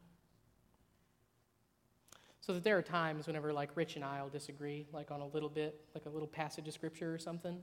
So 2.41 2.55
that 2.55 2.65
there 2.65 2.77
are 2.77 2.83
times 2.83 3.29
whenever, 3.29 3.53
like, 3.53 3.71
Rich 3.77 3.95
and 3.95 4.05
I 4.05 4.21
will 4.23 4.29
disagree, 4.29 4.87
like 4.93 5.13
on 5.13 5.21
a 5.21 5.27
little 5.27 5.49
bit, 5.49 5.81
like 5.95 6.07
a 6.07 6.09
little 6.09 6.27
passage 6.27 6.67
of 6.67 6.75
scripture 6.75 7.15
or 7.15 7.19
something. 7.19 7.63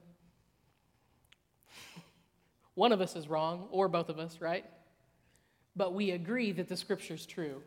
One 2.77 2.91
of 2.91 3.01
us 3.01 3.15
is 3.15 3.27
wrong, 3.27 3.67
or 3.71 3.87
both 3.87 4.07
of 4.07 4.19
us, 4.19 4.39
right? 4.39 4.63
But 5.75 5.95
we 5.95 6.11
agree 6.11 6.51
that 6.51 6.69
the 6.69 6.77
scripture 6.77 7.15
is 7.15 7.25
true, 7.25 7.63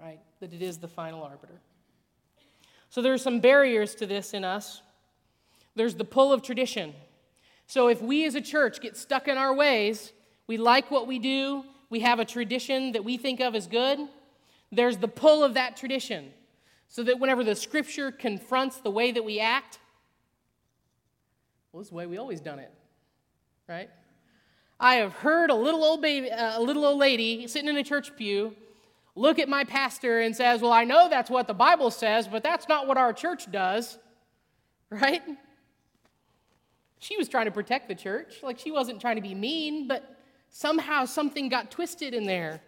right? 0.00 0.18
That 0.40 0.52
it 0.52 0.60
is 0.60 0.78
the 0.78 0.88
final 0.88 1.22
arbiter. 1.22 1.60
So 2.88 3.00
there 3.00 3.12
are 3.12 3.18
some 3.18 3.38
barriers 3.38 3.94
to 3.94 4.06
this 4.06 4.34
in 4.34 4.42
us. 4.42 4.82
There's 5.76 5.94
the 5.94 6.04
pull 6.04 6.32
of 6.32 6.42
tradition. 6.42 6.94
So 7.68 7.86
if 7.86 8.02
we 8.02 8.26
as 8.26 8.34
a 8.34 8.40
church 8.40 8.80
get 8.80 8.96
stuck 8.96 9.28
in 9.28 9.38
our 9.38 9.54
ways, 9.54 10.12
we 10.48 10.56
like 10.56 10.90
what 10.90 11.06
we 11.06 11.20
do, 11.20 11.62
we 11.88 12.00
have 12.00 12.18
a 12.18 12.24
tradition 12.24 12.90
that 12.90 13.04
we 13.04 13.16
think 13.16 13.38
of 13.38 13.54
as 13.54 13.68
good, 13.68 14.00
there's 14.72 14.96
the 14.96 15.06
pull 15.06 15.44
of 15.44 15.54
that 15.54 15.76
tradition. 15.76 16.32
So 16.88 17.04
that 17.04 17.20
whenever 17.20 17.44
the 17.44 17.54
scripture 17.54 18.10
confronts 18.10 18.78
the 18.78 18.90
way 18.90 19.12
that 19.12 19.24
we 19.24 19.38
act, 19.38 19.78
well, 21.70 21.82
this 21.82 21.86
is 21.86 21.90
the 21.90 21.96
way 21.96 22.06
we 22.06 22.18
always 22.18 22.40
done 22.40 22.58
it, 22.58 22.72
right? 23.68 23.90
I 24.78 24.96
have 24.96 25.12
heard 25.12 25.50
a 25.50 25.54
little 25.54 25.84
old 25.84 26.02
baby, 26.02 26.30
uh, 26.30 26.58
a 26.58 26.62
little 26.62 26.84
old 26.84 26.98
lady 26.98 27.46
sitting 27.46 27.68
in 27.68 27.76
a 27.76 27.84
church 27.84 28.14
pew 28.16 28.54
look 29.16 29.38
at 29.38 29.48
my 29.48 29.64
pastor 29.64 30.20
and 30.20 30.34
says, 30.34 30.60
"Well, 30.60 30.72
I 30.72 30.84
know 30.84 31.08
that's 31.08 31.30
what 31.30 31.46
the 31.46 31.54
Bible 31.54 31.90
says, 31.90 32.26
but 32.26 32.42
that's 32.42 32.68
not 32.68 32.86
what 32.86 32.96
our 32.96 33.12
church 33.12 33.50
does." 33.50 33.98
Right? 34.90 35.22
She 37.00 37.16
was 37.16 37.28
trying 37.28 37.46
to 37.46 37.50
protect 37.50 37.88
the 37.88 37.94
church, 37.94 38.42
like 38.42 38.58
she 38.58 38.70
wasn't 38.70 39.00
trying 39.00 39.16
to 39.16 39.22
be 39.22 39.34
mean, 39.34 39.88
but 39.88 40.16
somehow 40.50 41.04
something 41.04 41.48
got 41.48 41.70
twisted 41.70 42.14
in 42.14 42.24
there. 42.26 42.62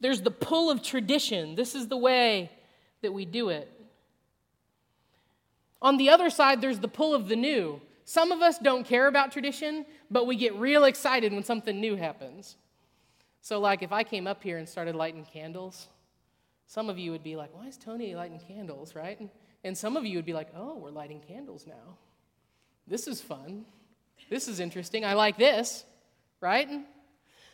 There's 0.00 0.22
the 0.22 0.30
pull 0.30 0.70
of 0.70 0.82
tradition. 0.82 1.54
This 1.54 1.74
is 1.74 1.88
the 1.88 1.96
way 1.96 2.50
that 3.02 3.12
we 3.12 3.24
do 3.24 3.48
it. 3.48 3.70
On 5.82 5.96
the 5.96 6.10
other 6.10 6.30
side, 6.30 6.60
there's 6.60 6.78
the 6.78 6.88
pull 6.88 7.14
of 7.14 7.28
the 7.28 7.36
new. 7.36 7.80
Some 8.04 8.32
of 8.32 8.42
us 8.42 8.58
don't 8.58 8.84
care 8.84 9.06
about 9.06 9.32
tradition, 9.32 9.86
but 10.10 10.26
we 10.26 10.36
get 10.36 10.54
real 10.54 10.84
excited 10.84 11.32
when 11.32 11.42
something 11.42 11.80
new 11.80 11.96
happens. 11.96 12.56
So, 13.40 13.60
like, 13.60 13.82
if 13.82 13.92
I 13.92 14.04
came 14.04 14.26
up 14.26 14.42
here 14.42 14.58
and 14.58 14.68
started 14.68 14.94
lighting 14.94 15.24
candles, 15.24 15.88
some 16.66 16.88
of 16.88 16.98
you 16.98 17.10
would 17.12 17.22
be 17.22 17.36
like, 17.36 17.54
Why 17.54 17.66
is 17.66 17.76
Tony 17.76 18.14
lighting 18.14 18.40
candles, 18.46 18.94
right? 18.94 19.20
And 19.64 19.76
some 19.76 19.96
of 19.96 20.04
you 20.04 20.16
would 20.16 20.26
be 20.26 20.32
like, 20.32 20.48
Oh, 20.56 20.76
we're 20.76 20.90
lighting 20.90 21.20
candles 21.20 21.66
now. 21.66 21.98
This 22.86 23.06
is 23.08 23.20
fun. 23.20 23.64
This 24.28 24.48
is 24.48 24.60
interesting. 24.60 25.04
I 25.04 25.14
like 25.14 25.36
this, 25.36 25.84
right? 26.40 26.68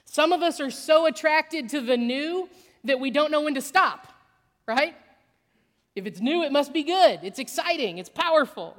Some 0.05 0.33
of 0.33 0.43
us 0.43 0.61
are 0.61 0.71
so 0.71 1.07
attracted 1.07 1.69
to 1.71 1.81
the 1.81 1.97
new 1.97 2.49
that 2.85 2.99
we 2.99 3.11
don't 3.11 3.31
know 3.31 3.43
when 3.43 3.55
to 3.55 3.61
stop, 3.61 4.13
right? 4.67 4.95
If 5.95 6.07
it's 6.07 6.21
new, 6.21 6.43
it 6.43 6.53
must 6.53 6.73
be 6.73 6.83
good. 6.83 7.21
It's 7.23 7.39
exciting, 7.39 7.99
it's 7.99 8.09
powerful. 8.09 8.77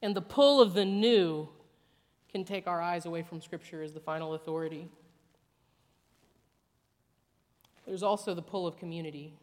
And 0.00 0.14
the 0.14 0.22
pull 0.22 0.60
of 0.60 0.74
the 0.74 0.84
new 0.84 1.48
can 2.30 2.44
take 2.44 2.66
our 2.66 2.80
eyes 2.80 3.06
away 3.06 3.22
from 3.22 3.40
Scripture 3.40 3.82
as 3.82 3.92
the 3.92 4.00
final 4.00 4.34
authority. 4.34 4.88
There's 7.86 8.02
also 8.02 8.34
the 8.34 8.42
pull 8.42 8.66
of 8.66 8.76
community. 8.76 9.34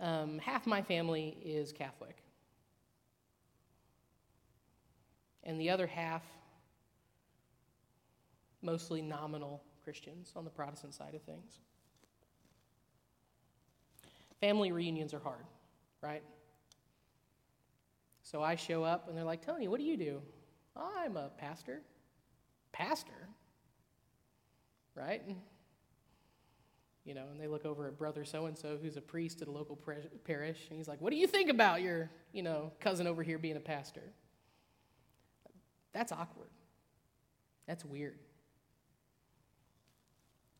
Um, 0.00 0.38
half 0.38 0.66
my 0.66 0.80
family 0.80 1.36
is 1.44 1.72
Catholic, 1.72 2.16
and 5.42 5.60
the 5.60 5.70
other 5.70 5.88
half, 5.88 6.22
mostly 8.62 9.02
nominal 9.02 9.62
Christians 9.82 10.32
on 10.36 10.44
the 10.44 10.50
Protestant 10.50 10.94
side 10.94 11.14
of 11.14 11.22
things. 11.22 11.58
Family 14.40 14.70
reunions 14.70 15.12
are 15.12 15.18
hard, 15.18 15.44
right? 16.02 16.22
So 18.22 18.42
I 18.42 18.56
show 18.56 18.84
up 18.84 19.08
and 19.08 19.16
they're 19.16 19.24
like, 19.24 19.44
Tony, 19.44 19.68
what 19.68 19.80
do 19.80 19.86
you 19.86 19.96
do? 19.96 20.22
I'm 20.76 21.16
a 21.16 21.30
pastor. 21.38 21.82
Pastor? 22.72 23.28
Right? 24.94 25.22
you 27.08 27.14
know, 27.14 27.24
and 27.30 27.40
they 27.40 27.48
look 27.48 27.64
over 27.64 27.86
at 27.86 27.96
brother 27.96 28.22
so 28.22 28.44
and 28.44 28.56
so 28.56 28.76
who's 28.80 28.98
a 28.98 29.00
priest 29.00 29.40
at 29.40 29.48
a 29.48 29.50
local 29.50 29.78
parish, 30.24 30.58
and 30.68 30.76
he's 30.76 30.86
like, 30.86 31.00
What 31.00 31.10
do 31.10 31.16
you 31.16 31.26
think 31.26 31.48
about 31.48 31.80
your, 31.80 32.10
you 32.32 32.42
know, 32.42 32.70
cousin 32.80 33.06
over 33.06 33.22
here 33.22 33.38
being 33.38 33.56
a 33.56 33.60
pastor? 33.60 34.02
That's 35.94 36.12
awkward. 36.12 36.50
That's 37.66 37.82
weird. 37.82 38.18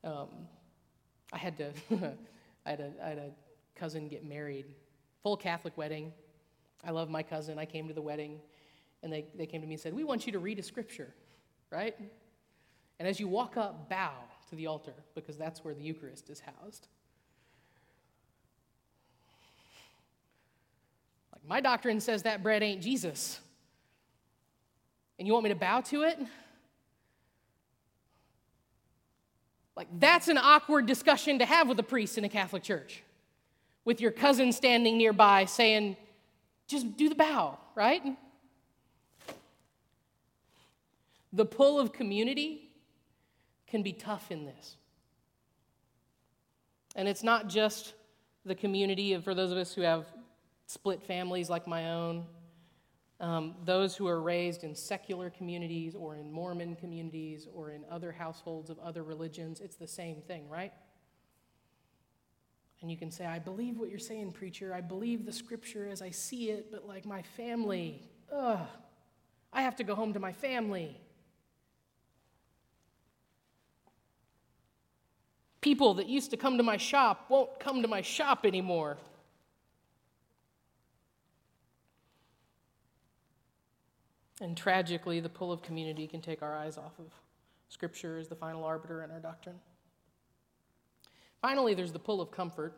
Um, 0.03 0.29
I 1.35 1.37
had 1.37 1.59
to, 1.59 1.73
I, 2.65 2.71
had 2.71 2.81
a, 2.81 2.93
I 3.05 3.09
had 3.11 3.19
a 3.19 3.31
cousin 3.75 4.09
get 4.09 4.25
married, 4.25 4.65
full 5.29 5.37
Catholic 5.37 5.77
wedding. 5.77 6.11
I 6.83 6.91
love 6.91 7.11
my 7.11 7.23
cousin. 7.23 7.59
I 7.59 7.67
came 7.67 7.87
to 7.89 7.93
the 7.93 8.01
wedding, 8.01 8.41
and 9.03 9.13
they, 9.13 9.27
they 9.37 9.45
came 9.45 9.61
to 9.61 9.67
me 9.67 9.75
and 9.75 9.81
said, 9.81 9.93
We 9.93 10.03
want 10.03 10.25
you 10.25 10.33
to 10.33 10.39
read 10.39 10.59
a 10.59 10.63
scripture, 10.63 11.13
right? 11.71 11.95
And 12.99 13.07
as 13.07 13.21
you 13.21 13.29
walk 13.29 13.59
up, 13.59 13.91
bow 13.91 14.13
to 14.49 14.57
the 14.57 14.67
altar 14.69 14.95
because 15.15 15.37
that's 15.37 15.63
where 15.63 15.75
the 15.75 15.83
Eucharist 15.83 16.31
is 16.31 16.41
housed. 16.41 16.89
Like, 21.35 21.47
my 21.47 21.61
doctrine 21.61 22.01
says 22.01 22.23
that 22.23 22.43
bread 22.43 22.63
ain't 22.63 22.81
Jesus. 22.81 23.39
And 25.19 25.29
you 25.29 25.35
want 25.35 25.45
me 25.45 25.51
to 25.51 25.57
bow 25.57 25.83
to 25.83 26.05
it? 26.05 26.19
Like, 29.77 29.89
that's 30.01 30.29
an 30.29 30.39
awkward 30.39 30.87
discussion 30.87 31.39
to 31.41 31.45
have 31.45 31.69
with 31.69 31.79
a 31.79 31.83
priest 31.83 32.17
in 32.17 32.25
a 32.25 32.31
Catholic 32.31 32.63
church, 32.63 33.03
with 33.89 34.03
your 34.03 34.11
cousin 34.11 34.53
standing 34.53 34.99
nearby 34.99 35.47
saying, 35.47 35.97
just 36.67 36.99
do 36.99 37.09
the 37.09 37.15
bow, 37.15 37.59
right? 37.75 38.03
The 41.33 41.47
pull 41.47 41.81
of 41.81 41.91
community 41.95 42.69
can 43.67 43.83
be 43.83 43.95
tough 43.95 44.31
in 44.31 44.45
this. 44.45 44.77
And 46.97 47.09
it's 47.09 47.23
not 47.23 47.49
just 47.49 47.95
the 48.45 48.55
community, 48.55 49.19
for 49.23 49.35
those 49.35 49.53
of 49.53 49.57
us 49.57 49.73
who 49.73 49.81
have 49.81 50.05
split 50.67 51.03
families 51.03 51.49
like 51.49 51.67
my 51.67 51.93
own, 51.93 52.27
um, 53.21 53.55
those 53.65 53.97
who 53.97 54.07
are 54.07 54.21
raised 54.21 54.65
in 54.65 54.75
secular 54.75 55.31
communities 55.31 55.95
or 55.95 56.17
in 56.17 56.31
Mormon 56.31 56.77
communities 56.77 57.49
or 57.55 57.71
in 57.71 57.87
other 57.91 58.13
households 58.13 58.69
of 58.69 58.79
other 58.81 59.03
religions, 59.03 59.61
it's 59.61 59.77
the 59.77 59.89
same 59.89 60.21
thing, 60.21 60.47
right? 60.51 60.75
And 62.81 62.91
you 62.91 62.97
can 62.97 63.11
say, 63.11 63.27
I 63.27 63.39
believe 63.39 63.79
what 63.79 63.91
you're 63.91 63.99
saying, 63.99 64.33
preacher. 64.33 64.73
I 64.73 64.81
believe 64.81 65.27
the 65.27 65.33
scripture 65.33 65.89
as 65.91 66.01
I 66.01 66.11
see 66.11 66.51
it, 66.51 66.71
but 66.71 66.87
like 66.87 67.05
my 67.05 67.23
family, 67.23 68.03
ugh, 68.33 68.67
I 69.53 69.63
have 69.63 69.77
to 69.77 69.85
go 69.85 69.95
home 69.95 70.13
to 70.13 70.21
my 70.21 70.33
family. 70.33 71.01
People 75.61 75.95
that 75.95 76.07
used 76.07 76.31
to 76.31 76.37
come 76.37 76.57
to 76.57 76.63
my 76.63 76.77
shop 76.77 77.27
won't 77.29 77.59
come 77.59 77.83
to 77.83 77.89
my 77.89 78.01
shop 78.01 78.47
anymore. 78.47 78.97
And 84.41 84.57
tragically, 84.57 85.19
the 85.19 85.29
pull 85.29 85.51
of 85.51 85.63
community 85.63 86.07
can 86.07 86.21
take 86.21 86.43
our 86.43 86.57
eyes 86.57 86.79
off 86.79 86.93
of 87.01 87.13
Scripture 87.69 88.19
as 88.19 88.29
the 88.29 88.37
final 88.37 88.65
arbiter 88.65 89.03
in 89.03 89.11
our 89.11 89.19
doctrine. 89.19 89.57
Finally, 91.41 91.75
there's 91.75 91.93
the 91.93 91.99
pull 91.99 92.21
of 92.21 92.31
comfort. 92.31 92.75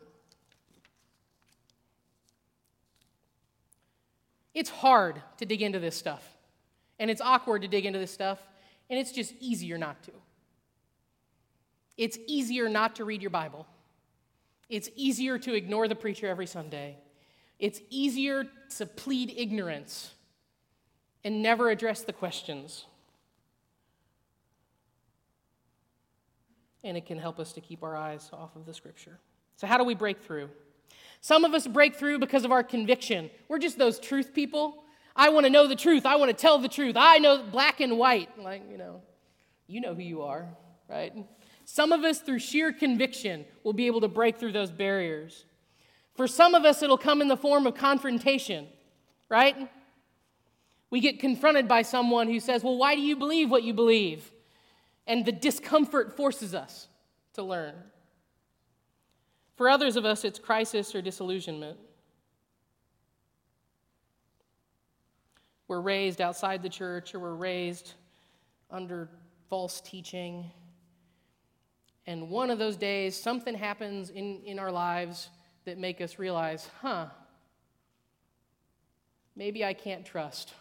It's 4.54 4.70
hard 4.70 5.22
to 5.38 5.46
dig 5.46 5.62
into 5.62 5.78
this 5.78 5.96
stuff, 5.96 6.22
and 6.98 7.10
it's 7.10 7.20
awkward 7.20 7.62
to 7.62 7.68
dig 7.68 7.86
into 7.86 7.98
this 7.98 8.10
stuff, 8.10 8.38
and 8.90 8.98
it's 8.98 9.12
just 9.12 9.32
easier 9.40 9.78
not 9.78 10.02
to. 10.02 10.12
It's 11.96 12.18
easier 12.26 12.68
not 12.68 12.96
to 12.96 13.04
read 13.04 13.22
your 13.22 13.30
Bible. 13.30 13.66
It's 14.68 14.88
easier 14.96 15.38
to 15.38 15.54
ignore 15.54 15.88
the 15.88 15.94
preacher 15.94 16.26
every 16.26 16.46
Sunday. 16.46 16.96
It's 17.58 17.80
easier 17.90 18.46
to 18.78 18.86
plead 18.86 19.34
ignorance 19.36 20.14
and 21.24 21.42
never 21.42 21.70
address 21.70 22.02
the 22.02 22.12
questions. 22.12 22.86
And 26.84 26.96
it 26.96 27.06
can 27.06 27.18
help 27.18 27.38
us 27.38 27.52
to 27.52 27.60
keep 27.60 27.82
our 27.82 27.96
eyes 27.96 28.30
off 28.32 28.56
of 28.56 28.66
the 28.66 28.74
scripture. 28.74 29.18
So, 29.56 29.66
how 29.66 29.78
do 29.78 29.84
we 29.84 29.94
break 29.94 30.22
through? 30.22 30.50
Some 31.20 31.44
of 31.44 31.52
us 31.52 31.66
break 31.66 31.96
through 31.96 32.18
because 32.18 32.44
of 32.44 32.52
our 32.52 32.62
conviction. 32.62 33.30
We're 33.48 33.58
just 33.58 33.78
those 33.78 33.98
truth 33.98 34.32
people. 34.32 34.84
I 35.14 35.28
want 35.28 35.44
to 35.44 35.50
know 35.50 35.66
the 35.66 35.76
truth. 35.76 36.06
I 36.06 36.16
want 36.16 36.30
to 36.30 36.36
tell 36.36 36.58
the 36.58 36.68
truth. 36.68 36.96
I 36.96 37.18
know 37.18 37.42
black 37.42 37.80
and 37.80 37.98
white. 37.98 38.38
Like, 38.38 38.62
you 38.70 38.78
know, 38.78 39.02
you 39.66 39.80
know 39.80 39.94
who 39.94 40.02
you 40.02 40.22
are, 40.22 40.48
right? 40.88 41.12
Some 41.66 41.92
of 41.92 42.04
us, 42.04 42.20
through 42.20 42.38
sheer 42.38 42.72
conviction, 42.72 43.44
will 43.62 43.74
be 43.74 43.86
able 43.86 44.00
to 44.00 44.08
break 44.08 44.38
through 44.38 44.52
those 44.52 44.70
barriers. 44.70 45.44
For 46.14 46.26
some 46.26 46.54
of 46.54 46.64
us, 46.64 46.82
it'll 46.82 46.98
come 46.98 47.20
in 47.20 47.28
the 47.28 47.36
form 47.36 47.66
of 47.66 47.74
confrontation, 47.74 48.66
right? 49.28 49.68
We 50.90 51.00
get 51.00 51.20
confronted 51.20 51.68
by 51.68 51.82
someone 51.82 52.28
who 52.28 52.40
says, 52.40 52.64
Well, 52.64 52.76
why 52.76 52.94
do 52.94 53.00
you 53.00 53.14
believe 53.14 53.50
what 53.50 53.62
you 53.62 53.72
believe? 53.72 54.30
And 55.06 55.24
the 55.24 55.32
discomfort 55.32 56.16
forces 56.16 56.54
us 56.54 56.88
to 57.34 57.42
learn. 57.42 57.74
For 59.56 59.68
others 59.68 59.96
of 59.96 60.04
us, 60.04 60.24
it's 60.24 60.38
crisis 60.38 60.94
or 60.94 61.02
disillusionment. 61.02 61.78
We're 65.68 65.80
raised 65.80 66.20
outside 66.20 66.62
the 66.62 66.68
church 66.68 67.14
or 67.14 67.20
we're 67.20 67.34
raised 67.34 67.94
under 68.70 69.08
false 69.48 69.80
teaching. 69.80 70.50
And 72.06 72.30
one 72.30 72.50
of 72.50 72.58
those 72.58 72.76
days, 72.76 73.20
something 73.20 73.54
happens 73.54 74.10
in, 74.10 74.40
in 74.44 74.58
our 74.58 74.72
lives 74.72 75.28
that 75.64 75.78
make 75.78 76.00
us 76.00 76.18
realize, 76.18 76.68
huh, 76.80 77.06
maybe 79.36 79.64
I 79.64 79.74
can't 79.74 80.04
trust 80.04 80.54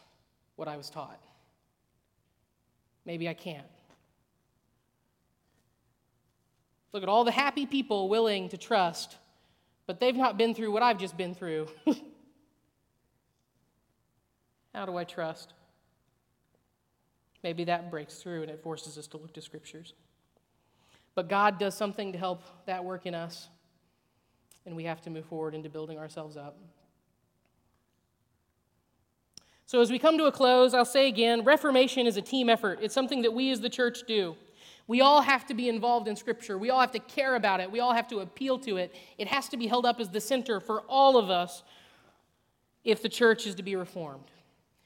what 0.58 0.68
I 0.68 0.78
was 0.78 0.90
taught. 0.90 1.20
Maybe 3.06 3.30
I 3.30 3.34
can't. 3.34 3.66
Look 6.92 7.04
at 7.04 7.10
all 7.10 7.24
the 7.24 7.32
happy 7.32 7.66
people 7.66 8.10
willing 8.10 8.50
to 8.50 8.58
trust, 8.58 9.18
but 9.86 10.00
they've 10.00 10.16
not 10.16 10.38
been 10.38 10.54
through 10.54 10.72
what 10.72 10.84
I've 10.84 10.98
just 10.98 11.18
been 11.18 11.36
through. 11.36 11.68
How 14.74 14.86
do 14.86 14.98
I 14.98 15.04
trust? 15.04 15.54
Maybe 17.44 17.64
that 17.66 17.90
breaks 17.90 18.16
through 18.16 18.42
and 18.42 18.52
it 18.52 18.62
forces 18.62 18.98
us 18.98 19.08
to 19.08 19.18
look 19.18 19.34
to 19.34 19.42
scriptures. 19.42 19.94
But 21.16 21.28
God 21.28 21.60
does 21.60 21.76
something 21.76 22.12
to 22.14 22.18
help 22.18 22.44
that 22.66 22.84
work 22.84 23.06
in 23.06 23.14
us, 23.14 23.50
and 24.66 24.76
we 24.76 24.86
have 24.86 25.02
to 25.02 25.10
move 25.10 25.26
forward 25.26 25.54
into 25.54 25.70
building 25.70 25.98
ourselves 25.98 26.38
up. 26.38 26.58
So, 29.66 29.82
as 29.82 29.92
we 29.92 30.00
come 30.00 30.18
to 30.18 30.26
a 30.26 30.32
close, 30.32 30.74
I'll 30.74 30.86
say 30.86 31.08
again 31.08 31.44
Reformation 31.44 32.08
is 32.08 32.18
a 32.18 32.22
team 32.22 32.50
effort. 32.50 32.80
It's 32.82 32.94
something 32.94 33.22
that 33.24 33.34
we 33.34 33.52
as 33.52 33.62
the 33.62 33.70
church 33.70 34.04
do. 34.08 34.36
We 34.90 35.02
all 35.02 35.22
have 35.22 35.46
to 35.46 35.54
be 35.54 35.70
involved 35.70 36.08
in 36.08 36.16
Scripture. 36.16 36.58
We 36.58 36.72
all 36.72 36.82
have 36.82 36.94
to 36.94 37.00
care 37.00 37.36
about 37.36 37.60
it. 37.60 37.72
We 37.72 37.80
all 37.80 37.94
have 37.94 38.08
to 38.08 38.22
appeal 38.22 38.58
to 38.62 38.78
it. 38.78 38.96
It 39.20 39.28
has 39.28 39.48
to 39.50 39.56
be 39.56 39.68
held 39.68 39.86
up 39.86 40.00
as 40.00 40.10
the 40.10 40.20
center 40.20 40.60
for 40.60 40.82
all 40.90 41.16
of 41.16 41.30
us 41.30 41.62
if 42.84 43.04
the 43.04 43.08
church 43.08 43.46
is 43.46 43.54
to 43.54 43.62
be 43.62 43.76
reformed. 43.76 44.32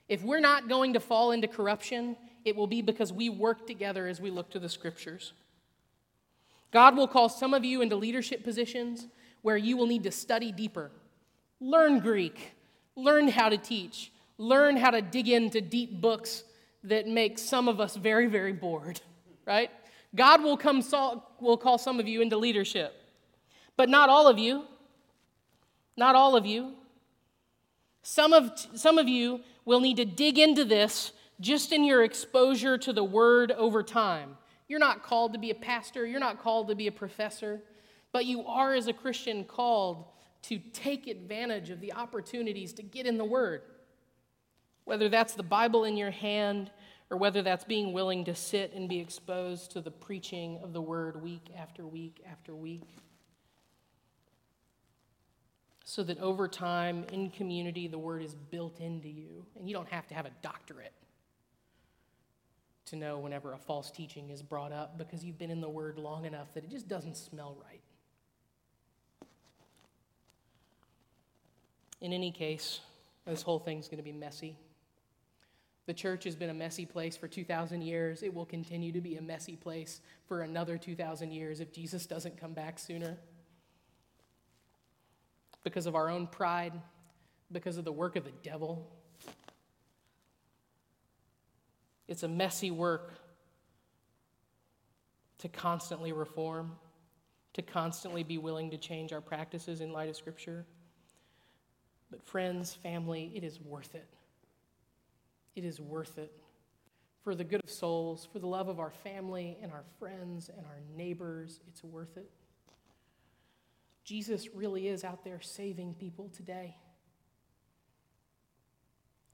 If 0.10 0.22
we're 0.22 0.42
not 0.42 0.68
going 0.68 0.92
to 0.92 1.00
fall 1.00 1.32
into 1.32 1.48
corruption, 1.48 2.18
it 2.44 2.54
will 2.54 2.68
be 2.68 2.82
because 2.82 3.14
we 3.14 3.30
work 3.30 3.66
together 3.66 4.06
as 4.06 4.20
we 4.20 4.30
look 4.30 4.50
to 4.50 4.60
the 4.60 4.68
Scriptures. 4.68 5.32
God 6.72 6.98
will 6.98 7.08
call 7.08 7.30
some 7.30 7.54
of 7.54 7.64
you 7.64 7.82
into 7.82 7.96
leadership 7.96 8.44
positions 8.44 9.08
where 9.42 9.56
you 9.56 9.78
will 9.78 9.88
need 9.88 10.04
to 10.04 10.12
study 10.12 10.52
deeper, 10.52 10.92
learn 11.62 12.00
Greek, 12.00 12.56
learn 12.98 13.30
how 13.30 13.48
to 13.48 13.58
teach, 13.58 14.12
learn 14.38 14.76
how 14.76 14.92
to 14.92 15.02
dig 15.02 15.30
into 15.30 15.62
deep 15.62 16.02
books 16.02 16.44
that 16.84 17.08
make 17.08 17.40
some 17.40 17.70
of 17.70 17.80
us 17.80 17.96
very, 17.96 18.28
very 18.28 18.52
bored, 18.52 19.00
right? 19.46 19.72
God 20.16 20.44
will, 20.44 20.58
come, 20.58 20.84
will 21.40 21.58
call 21.58 21.78
some 21.78 22.00
of 22.00 22.08
you 22.08 22.22
into 22.22 22.38
leadership, 22.38 22.94
but 23.76 23.90
not 23.90 24.10
all 24.10 24.28
of 24.28 24.38
you. 24.38 24.66
Not 25.96 26.16
all 26.16 26.36
of 26.36 26.46
you. 26.46 26.74
Some 28.02 28.34
of, 28.34 28.52
some 28.76 28.98
of 28.98 29.08
you 29.08 29.42
will 29.66 29.80
need 29.80 29.98
to 29.98 30.06
dig 30.06 30.38
into 30.38 30.66
this 30.66 31.12
just 31.40 31.72
in 31.72 31.84
your 31.84 32.04
exposure 32.04 32.78
to 32.78 32.94
the 32.94 33.04
word 33.04 33.52
over 33.52 33.84
time. 33.84 34.38
You're 34.68 34.80
not 34.80 35.04
called 35.04 35.34
to 35.34 35.40
be 35.40 35.52
a 35.52 35.56
pastor, 35.56 36.06
you're 36.06 36.20
not 36.20 36.42
called 36.42 36.68
to 36.70 36.76
be 36.76 36.88
a 36.88 36.92
professor, 36.92 37.62
but 38.12 38.26
you 38.26 38.46
are, 38.46 38.74
as 38.74 38.88
a 38.88 38.94
Christian, 38.94 39.44
called 39.44 40.06
to 40.44 40.60
take 40.74 41.08
advantage 41.08 41.70
of 41.70 41.80
the 41.80 41.94
opportunities 41.94 42.74
to 42.74 42.84
get 42.84 43.06
in 43.06 43.18
the 43.18 43.26
word. 43.26 43.62
Whether 44.86 45.10
that's 45.10 45.34
the 45.34 45.44
Bible 45.44 45.86
in 45.86 45.96
your 45.96 46.12
hand 46.12 46.72
or 47.10 47.18
whether 47.18 47.42
that's 47.42 47.64
being 47.64 47.94
willing 47.94 48.26
to 48.26 48.36
sit 48.36 48.74
and 48.74 48.90
be 48.90 49.00
exposed 49.00 49.72
to 49.72 49.82
the 49.82 49.92
preaching 49.92 50.60
of 50.64 50.74
the 50.74 50.82
word 50.82 51.22
week 51.22 51.48
after 51.58 51.86
week 51.86 52.24
after 52.30 52.56
week. 52.56 52.84
So 55.86 56.02
that 56.04 56.20
over 56.20 56.48
time, 56.48 57.06
in 57.12 57.30
community, 57.30 57.88
the 57.88 58.00
word 58.00 58.24
is 58.24 58.34
built 58.34 58.80
into 58.80 59.10
you, 59.10 59.46
and 59.58 59.68
you 59.68 59.76
don't 59.76 59.90
have 59.90 60.08
to 60.08 60.14
have 60.16 60.26
a 60.26 60.32
doctorate 60.42 60.94
to 62.86 62.96
know 62.96 63.20
whenever 63.20 63.54
a 63.54 63.58
false 63.58 63.92
teaching 63.92 64.30
is 64.30 64.42
brought 64.42 64.72
up 64.72 64.98
because 64.98 65.24
you've 65.24 65.38
been 65.38 65.52
in 65.52 65.62
the 65.62 65.70
word 65.70 65.98
long 65.98 66.26
enough 66.26 66.54
that 66.54 66.64
it 66.64 66.70
just 66.70 66.88
doesn't 66.88 67.18
smell 67.18 67.58
right. 67.64 67.82
In 72.02 72.12
any 72.12 72.32
case, 72.32 72.82
this 73.26 73.42
whole 73.42 73.60
thing's 73.60 73.88
going 73.88 73.98
to 73.98 74.04
be 74.04 74.12
messy. 74.12 74.58
The 75.86 75.94
church 75.94 76.24
has 76.24 76.36
been 76.36 76.50
a 76.50 76.54
messy 76.54 76.86
place 76.86 77.18
for 77.18 77.28
2,000 77.28 77.82
years. 77.82 78.24
It 78.24 78.34
will 78.34 78.46
continue 78.46 78.94
to 78.94 79.02
be 79.02 79.18
a 79.18 79.22
messy 79.22 79.58
place 79.58 80.02
for 80.28 80.42
another 80.42 80.78
2,000 80.78 81.32
years 81.32 81.60
if 81.60 81.74
Jesus 81.74 82.06
doesn't 82.06 82.38
come 82.38 82.54
back 82.54 82.80
sooner. 82.80 83.18
Because 85.64 85.86
of 85.86 85.96
our 85.96 86.10
own 86.10 86.28
pride, 86.28 86.74
because 87.52 87.78
of 87.78 87.84
the 87.84 87.92
work 87.92 88.16
of 88.16 88.24
the 88.24 88.32
devil. 88.44 88.90
It's 92.08 92.24
a 92.24 92.28
messy 92.28 92.72
work 92.72 93.14
to 95.40 95.50
constantly 95.50 96.14
reform, 96.14 96.74
to 97.54 97.62
constantly 97.62 98.24
be 98.24 98.38
willing 98.38 98.72
to 98.72 98.78
change 98.78 99.12
our 99.12 99.22
practices 99.22 99.82
in 99.82 99.92
light 99.92 100.10
of 100.10 100.16
Scripture. 100.16 100.66
But, 102.10 102.24
friends, 102.24 102.74
family, 102.74 103.32
it 103.36 103.44
is 103.44 103.60
worth 103.60 103.96
it. 103.96 104.08
It 105.56 105.64
is 105.64 105.80
worth 105.80 106.18
it 106.18 106.32
for 107.24 107.36
the 107.36 107.44
good 107.44 107.62
of 107.64 107.70
souls, 107.70 108.28
for 108.32 108.40
the 108.40 108.48
love 108.48 108.68
of 108.68 108.80
our 108.80 108.92
family 108.92 109.58
and 109.62 109.72
our 109.72 109.84
friends 109.98 110.50
and 110.50 110.66
our 110.66 110.82
neighbors. 110.96 111.60
It's 111.68 111.84
worth 111.84 112.18
it. 112.18 112.30
Jesus 114.04 114.54
really 114.54 114.90
is 114.90 115.04
out 115.04 115.24
there 115.24 115.40
saving 115.40 115.94
people 115.94 116.30
today. 116.36 116.76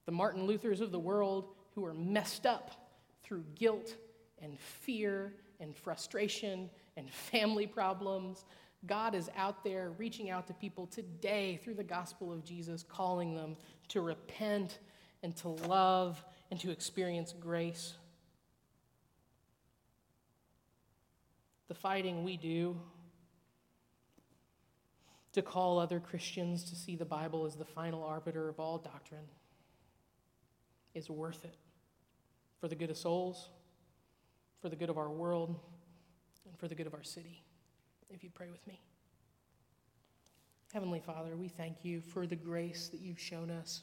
The 0.06 0.12
Martin 0.12 0.48
Luthers 0.48 0.82
of 0.82 0.92
the 0.92 1.00
world 1.00 1.50
who 1.74 1.84
are 1.86 1.94
messed 1.94 2.46
up 2.46 2.92
through 3.24 3.44
guilt 3.56 3.96
and 4.42 4.60
fear 4.60 5.34
and 5.60 5.76
frustration 5.76 6.70
and 6.96 7.10
family 7.32 7.66
problems. 7.66 8.46
God 8.86 9.16
is 9.16 9.30
out 9.36 9.64
there 9.64 9.92
reaching 9.98 10.30
out 10.30 10.48
to 10.48 10.54
people 10.54 10.86
today 10.86 11.60
through 11.64 11.74
the 11.74 11.84
gospel 11.84 12.32
of 12.32 12.44
Jesus, 12.44 12.84
calling 12.88 13.34
them 13.36 13.58
to 13.90 14.02
repent 14.02 14.80
and 15.24 15.36
to 15.38 15.50
love 15.50 16.24
and 16.52 16.60
to 16.60 16.72
experience 16.72 17.34
grace. 17.40 17.96
The 21.68 21.76
fighting 21.76 22.24
we 22.24 22.38
do 22.38 22.80
to 25.34 25.42
call 25.42 25.78
other 25.80 26.00
Christians 26.00 26.64
to 26.70 26.76
see 26.76 26.96
the 26.96 27.06
Bible 27.06 27.46
as 27.46 27.56
the 27.56 27.66
final 27.66 28.04
arbiter 28.04 28.50
of 28.50 28.60
all 28.60 28.78
doctrine 28.78 29.28
is 30.96 31.10
worth 31.10 31.46
it 31.46 31.56
for 32.60 32.68
the 32.68 32.76
good 32.76 32.90
of 32.90 32.98
souls, 32.98 33.50
for 34.62 34.70
the 34.70 34.76
good 34.76 34.90
of 34.90 34.98
our 34.98 35.10
world, 35.10 35.56
and 36.48 36.58
for 36.58 36.68
the 36.68 36.76
good 36.76 36.88
of 36.88 36.94
our 36.94 37.04
city. 37.04 37.44
If 38.10 38.24
you'd 38.24 38.34
pray 38.34 38.50
with 38.50 38.66
me. 38.66 38.82
Heavenly 40.74 41.00
Father, 41.00 41.38
we 41.38 41.48
thank 41.48 41.86
you 41.86 42.02
for 42.02 42.26
the 42.26 42.36
grace 42.36 42.90
that 42.90 43.02
you've 43.02 43.20
shown 43.20 43.52
us 43.52 43.78